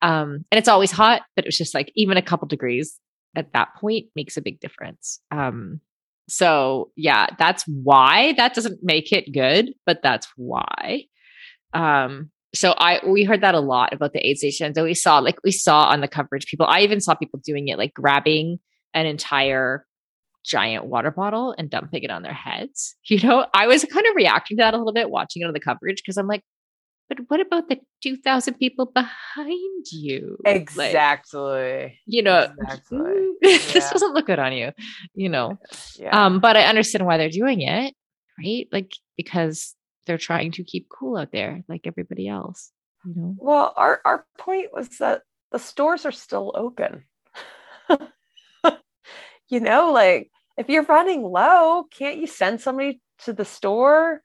[0.02, 2.98] Um, and it's always hot, but it was just like even a couple degrees
[3.36, 5.20] at that point makes a big difference.
[5.30, 5.80] Um,
[6.28, 11.04] so yeah, that's why that doesn't make it good, but that's why.
[11.72, 15.18] Um, so I we heard that a lot about the aid stations, and we saw
[15.18, 16.66] like we saw on the coverage people.
[16.68, 18.58] I even saw people doing it, like grabbing
[18.94, 19.86] an entire
[20.44, 22.96] giant water bottle and dumping it on their heads.
[23.06, 25.52] You know, I was kind of reacting to that a little bit watching it on
[25.52, 26.42] the coverage because I'm like,
[27.16, 30.38] but what about the two thousand people behind you?
[30.44, 31.98] Like, Exactly.
[32.06, 32.98] you know, Exactly.
[32.98, 33.90] "Mm, this Yeah.
[33.92, 34.72] doesn't look good on you.
[35.14, 35.58] You know,
[35.98, 36.10] Yeah.
[36.26, 37.94] um, but I understand why they're doing it,
[38.38, 38.66] right?
[38.72, 39.74] Like because
[40.06, 42.72] they're trying to keep cool out there, like everybody else.
[43.04, 43.34] You know.
[43.38, 47.04] Well, our, our point was that the stores are still open.
[49.48, 54.22] you know, like if you're running low, can't you send somebody to the store?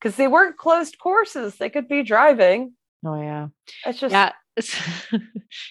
[0.00, 2.72] Because they weren't closed courses; they could be driving.
[3.06, 3.48] Oh yeah.
[3.86, 4.32] It's just yeah.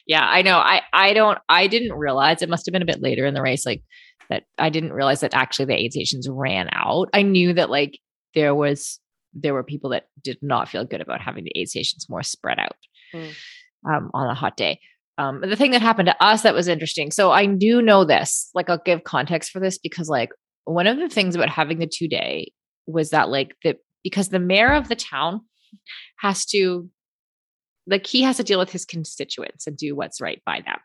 [0.07, 0.57] yeah, I know.
[0.57, 3.41] I I don't I didn't realize it must have been a bit later in the
[3.41, 3.81] race like
[4.29, 7.09] that I didn't realize that actually the aid stations ran out.
[7.13, 7.99] I knew that like
[8.35, 8.99] there was
[9.33, 12.59] there were people that did not feel good about having the aid stations more spread
[12.59, 12.75] out
[13.15, 13.29] Mm.
[13.87, 14.79] um, on a hot day.
[15.19, 17.11] Um, the thing that happened to us that was interesting.
[17.11, 18.49] So I do know this.
[18.55, 20.29] Like I'll give context for this because like
[20.65, 22.51] one of the things about having the two day
[22.87, 25.41] was that like the because the mayor of the town
[26.17, 26.89] has to
[27.87, 30.79] like he has to deal with his constituents and do what's right by them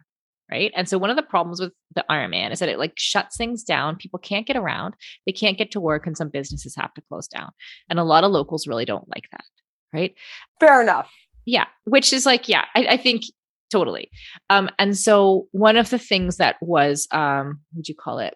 [0.50, 0.72] right?
[0.74, 3.62] And so one of the problems with the Ironman is that it like shuts things
[3.62, 3.96] down.
[3.96, 4.94] People can't get around.
[5.26, 7.50] They can't get to work and some businesses have to close down.
[7.90, 9.44] And a lot of locals really don't like that
[9.92, 10.14] right?
[10.60, 11.10] Fair enough.
[11.46, 13.24] yeah which is like yeah i, I think
[13.70, 14.10] totally.
[14.50, 18.34] Um and so one of the things that was um what would you call it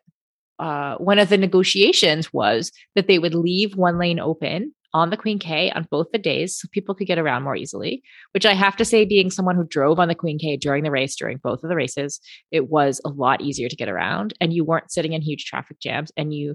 [0.62, 5.16] uh one of the negotiations was that they would leave one lane open on the
[5.16, 8.02] queen k on both the days so people could get around more easily
[8.32, 10.90] which i have to say being someone who drove on the queen k during the
[10.90, 14.52] race during both of the races it was a lot easier to get around and
[14.52, 16.54] you weren't sitting in huge traffic jams and you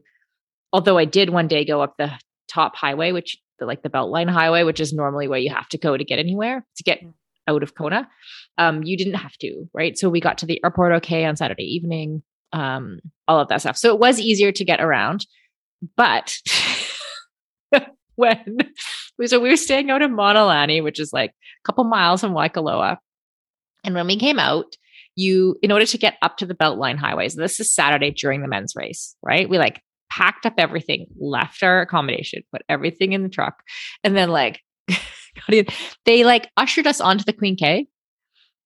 [0.71, 2.11] although i did one day go up the
[2.47, 5.77] top highway which the, like the beltline highway which is normally where you have to
[5.77, 7.01] go to get anywhere to get
[7.47, 8.07] out of kona
[8.57, 9.97] um you didn't have to right?
[9.97, 12.23] So we got to the airport okay on saturday evening
[12.53, 15.25] um all of that stuff so it was easier to get around
[15.95, 16.37] but
[18.15, 18.57] when
[19.25, 22.33] so we were staying out in Mauna Lani, which is like a couple miles from
[22.33, 22.97] Waikoloa.
[23.83, 24.75] And when we came out,
[25.15, 28.47] you in order to get up to the Beltline highways, this is Saturday during the
[28.47, 29.49] men's race, right?
[29.49, 29.81] We like
[30.11, 33.63] packed up everything, left our accommodation, put everything in the truck,
[34.03, 34.61] and then like.
[36.05, 37.85] They like ushered us onto the Queen K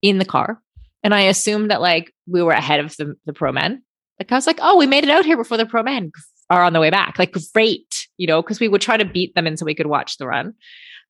[0.02, 0.62] in the car.
[1.04, 3.84] And I assumed that like we were ahead of the, the pro men.
[4.20, 6.12] Like I was like, oh, we made it out here before the pro men
[6.50, 7.18] are on the way back.
[7.18, 9.88] Like great, you know, because we would try to beat them in so we could
[9.88, 10.54] watch the run.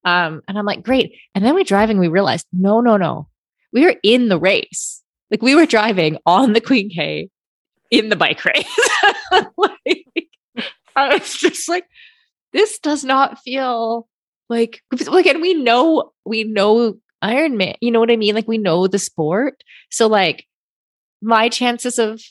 [0.05, 1.15] Um, and I'm like, great.
[1.35, 3.27] And then we're driving, we realized, no, no, no.
[3.73, 5.01] We were in the race.
[5.29, 7.29] Like we were driving on the Queen K
[7.89, 8.79] in the bike race.
[9.57, 10.29] like,
[10.95, 11.85] I was just like,
[12.53, 14.07] this does not feel
[14.49, 18.35] like like and we know we know Ironman, you know what I mean?
[18.35, 19.63] Like we know the sport.
[19.89, 20.45] So like
[21.21, 22.21] my chances of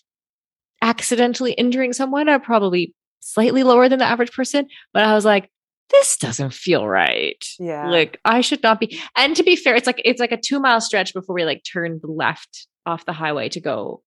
[0.83, 4.67] accidentally injuring someone are probably slightly lower than the average person.
[4.93, 5.51] But I was like,
[5.91, 7.45] this doesn't feel right.
[7.59, 7.89] Yeah.
[7.89, 9.01] Like I should not be.
[9.17, 11.63] And to be fair, it's like it's like a two mile stretch before we like
[11.65, 14.03] turned left off the highway to go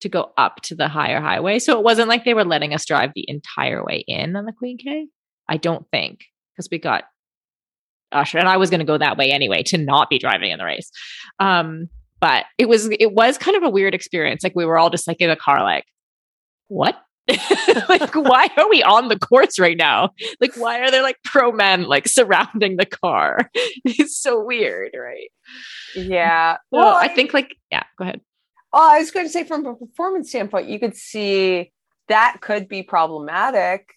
[0.00, 1.58] to go up to the higher highway.
[1.58, 4.52] So it wasn't like they were letting us drive the entire way in on the
[4.52, 5.08] Queen K.
[5.48, 6.24] I don't think
[6.54, 7.04] because we got
[8.12, 10.58] ushered, and I was going to go that way anyway to not be driving in
[10.58, 10.90] the race.
[11.38, 11.88] Um,
[12.20, 14.42] but it was it was kind of a weird experience.
[14.42, 15.84] Like we were all just like in the car, like
[16.68, 16.96] what?
[17.90, 20.08] like why are we on the courts right now
[20.40, 23.50] like why are there like pro men like surrounding the car
[23.84, 25.28] it's so weird right
[25.94, 26.56] Yeah.
[26.70, 28.22] well Well, i think like yeah go ahead
[28.72, 31.70] Well, I was going to say from a performance standpoint, you could see
[32.08, 33.90] that could be problematic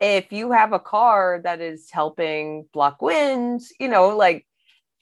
[0.00, 3.72] if you have a car that is helping block winds.
[3.80, 4.46] You know, like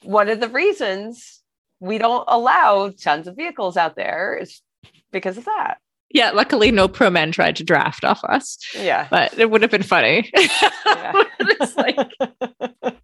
[0.03, 1.41] one of the reasons
[1.79, 4.61] we don't allow tons of vehicles out there is
[5.11, 5.77] because of that.
[6.09, 9.07] yeah luckily no pro men tried to draft off us Yeah.
[9.11, 11.97] but it would have been funny it's like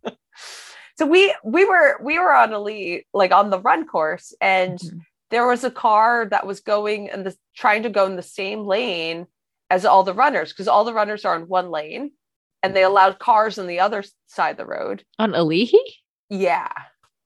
[0.97, 4.99] so we we were we were on elite like on the run course and Mhm.
[5.31, 8.65] there was a car that was going and the trying to go in the same
[8.65, 9.27] lane
[9.73, 12.11] as all the runners because all the runners are in one lane
[12.61, 15.03] and they allowed cars on the other side of the road.
[15.17, 15.71] On Ali'i
[16.29, 16.71] yeah.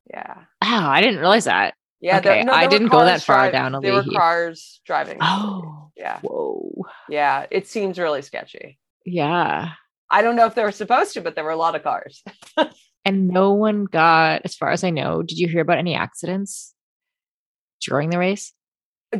[0.10, 0.36] Yeah.
[0.64, 1.74] Oh i didn't realize that.
[2.00, 5.18] Yeah Okay, I didn't go that far drive- down there were cars driving.
[5.22, 6.20] Oh yeah.
[6.22, 6.86] whoa.
[7.10, 8.80] Yeah it seems really sketchy.
[9.06, 9.72] Yeah.
[10.10, 12.24] I don't know if they were supposed to but there were a lot of cars.
[13.06, 16.74] And no one got as far as i know did you hear about any accidents
[17.80, 18.52] during the race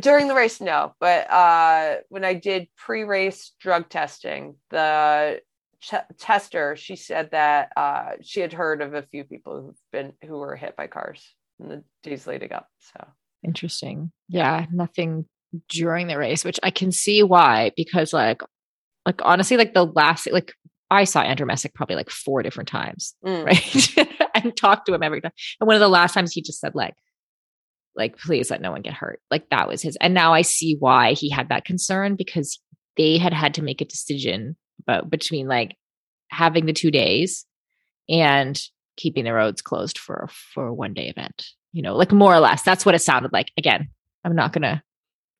[0.00, 5.40] during the race no but uh when i did pre-race drug testing the
[5.80, 10.12] ch- tester she said that uh she had heard of a few people who've been
[10.26, 11.26] who were hit by cars
[11.60, 13.06] in the days leading up so.
[13.44, 14.10] Interesting.
[14.28, 15.24] Yeah nothing
[15.70, 18.42] during the race which i can see why because like
[19.06, 20.52] like honestly like the last like
[20.90, 23.44] i saw andrew messick probably like four different times Mm.
[23.46, 24.14] right?
[24.34, 25.32] And talked to him every time.
[25.58, 26.94] And one of the last times he just said like
[27.98, 30.76] like please let no one get hurt like that was his and now i see
[30.78, 32.58] why he had that concern because
[32.96, 35.76] they had had to make a decision about between like
[36.30, 37.44] having the two days
[38.08, 38.60] and
[38.96, 42.40] keeping the roads closed for for a one day event you know like more or
[42.40, 43.88] less that's what it sounded like again
[44.24, 44.82] i'm not gonna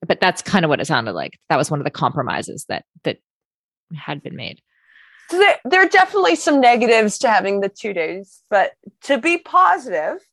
[0.06, 1.38] but that's kind of what it sounded like.
[1.48, 3.18] That was one of the compromises that that
[3.94, 4.60] had been made.
[5.30, 9.38] So there, there are definitely some negatives to having the two days, but to be
[9.38, 10.26] positive,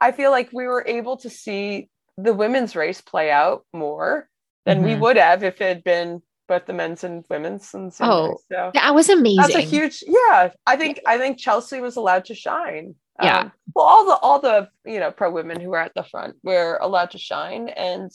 [0.00, 4.28] I feel like we were able to see the women's race play out more
[4.66, 5.00] than we Mhm.
[5.00, 7.72] would have if it had been both the men's and women's.
[7.74, 9.36] And Oh, so That was amazing.
[9.40, 10.50] that's a huge, yeah.
[10.66, 12.94] I think I think Chelsea was allowed to shine.
[13.22, 13.38] Yeah.
[13.38, 16.36] Um, well, all the all the you know pro women who were at the front
[16.42, 18.10] were allowed to shine, and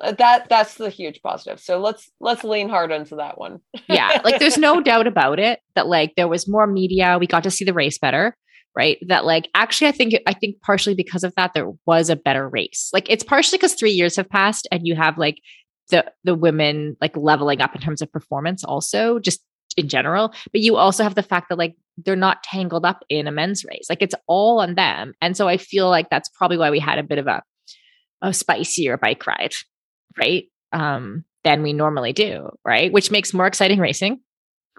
[0.00, 1.60] uh, that that's the huge positive.
[1.60, 3.60] So let's let's lean hard into that one.
[3.88, 7.18] yeah, like there's no doubt about it that like there was more media.
[7.20, 8.34] We got to see the race better,
[8.76, 8.98] right?
[9.06, 12.48] That like actually, I think I think partially because of that there was a better
[12.48, 12.90] race.
[12.92, 15.40] Like it's partially because three years have passed and you have like
[15.90, 19.40] the the women like leveling up in terms of performance, also just
[19.76, 20.32] in general.
[20.52, 23.64] But you also have the fact that like they're not tangled up in a men's
[23.64, 23.86] race.
[23.88, 26.98] Like it's all on them, and so I feel like that's probably why we had
[26.98, 27.42] a bit of a
[28.22, 29.54] a spicier bike ride,
[30.18, 30.44] right?
[30.72, 32.90] Um, than we normally do, right?
[32.90, 34.20] Which makes more exciting racing,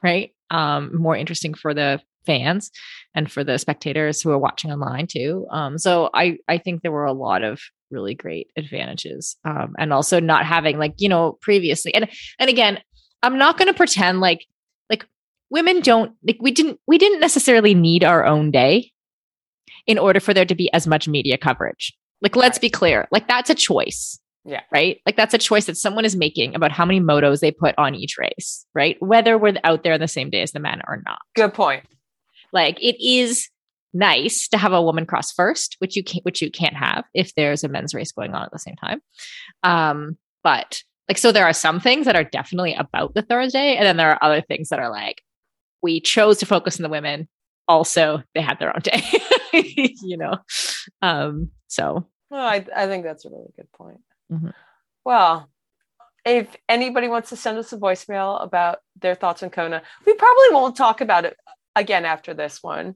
[0.03, 0.31] right?
[0.49, 2.71] Um, more interesting for the fans
[3.13, 5.45] and for the spectators who are watching online too.
[5.51, 7.61] Um, so I I think there were a lot of
[7.91, 12.09] really great advantages, um, and also not having like you know previously and
[12.39, 12.79] and again,
[13.23, 14.45] I'm not going to pretend like
[14.89, 15.05] like
[15.49, 18.91] women don't like we didn't we didn't necessarily need our own day
[19.87, 21.93] in order for there to be as much media coverage.
[22.21, 24.61] Like let's be clear, like that's a choice Yeah.
[24.71, 24.99] right?
[25.05, 27.93] Like that's a choice that someone is making about how many motos they put on
[27.93, 28.95] each race, right?
[28.99, 31.19] Whether we're out there on the same day as the men or not.
[31.35, 31.83] Good point.
[32.53, 33.49] Like it is
[33.93, 37.33] nice to have a woman cross first, which you can't which you can't have if
[37.35, 39.01] there's a men's race going on at the same time.
[39.63, 43.85] Um, but like so there are some things that are definitely about the Thursday, and
[43.85, 45.21] then there are other things that are like
[45.81, 47.27] we chose to focus on the women.
[47.67, 49.01] Also, they had their own day,
[50.03, 50.35] you know.
[51.01, 54.01] Um, so Well, I, I think that's a really good point.
[54.31, 54.53] Mhm.
[55.03, 55.49] Well,
[56.25, 60.47] if anybody wants to send us a voicemail about their thoughts on Kona, we probably
[60.51, 61.37] won't talk about it
[61.75, 62.95] again after this one,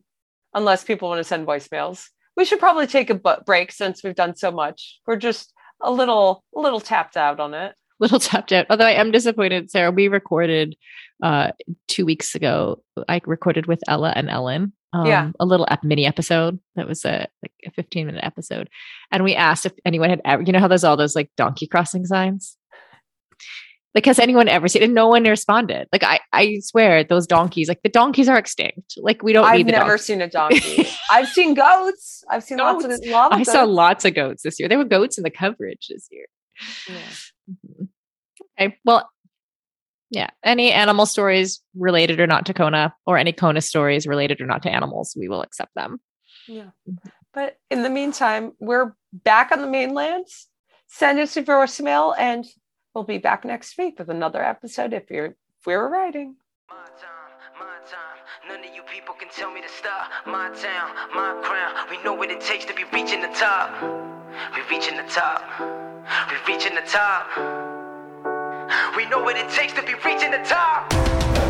[0.53, 2.05] unless people want to send voicemails.
[2.37, 4.99] We should probably take a bu- break since we've done so much.
[5.05, 7.75] We're just a little, a little tapped out on it.
[7.99, 8.65] little tapped out.
[8.69, 9.91] Although I am disappointed, Sarah.
[9.91, 10.75] We recorded
[11.21, 11.51] uh
[11.89, 12.81] two weeks ago.
[13.09, 14.71] I recorded with Ella and Ellen.
[14.93, 15.31] Um, Yeah.
[15.39, 18.69] a little ep- mini episode that was a like a 15 minute episode,
[19.11, 21.67] and we asked if anyone had ever, you know, how there's all those like donkey
[21.67, 22.55] crossing signs.
[23.95, 24.85] Like, has anyone ever seen it?
[24.85, 25.87] And no one responded.
[25.91, 28.93] Like, I, I swear, those donkeys, like the donkeys are extinct.
[28.97, 30.05] Like, we don't I've never donkeys.
[30.05, 30.87] seen a donkey.
[31.09, 32.23] I've seen goats.
[32.29, 33.71] I've seen lots of lava I saw goats.
[33.71, 34.69] lots of goats this year.
[34.69, 36.25] There were goats in the coverage this year.
[36.87, 37.55] Yeah.
[38.61, 38.77] Okay.
[38.83, 39.09] Well,
[40.09, 40.29] yeah.
[40.43, 44.63] Any animal stories related or not to Kona, or any Kona stories related or not
[44.63, 46.01] to animals, we will accept them.
[46.47, 46.71] Yeah.
[46.89, 47.09] Mm-hmm.
[47.33, 50.25] But in the meantime, we're back on the mainland.
[50.87, 52.45] Send us a voicemail and
[52.93, 55.25] we'll be back next week with another episode if you're
[55.59, 56.35] if we're writing.
[56.69, 58.19] My time, my time.
[58.47, 60.09] None of you people can tell me to stop.
[60.25, 61.87] My town, my crown.
[61.89, 63.69] We know what it takes to be reaching the top.
[64.55, 65.43] We reaching the top.
[66.29, 67.27] We reaching the top.
[68.95, 71.48] We know what it takes to be reaching the top.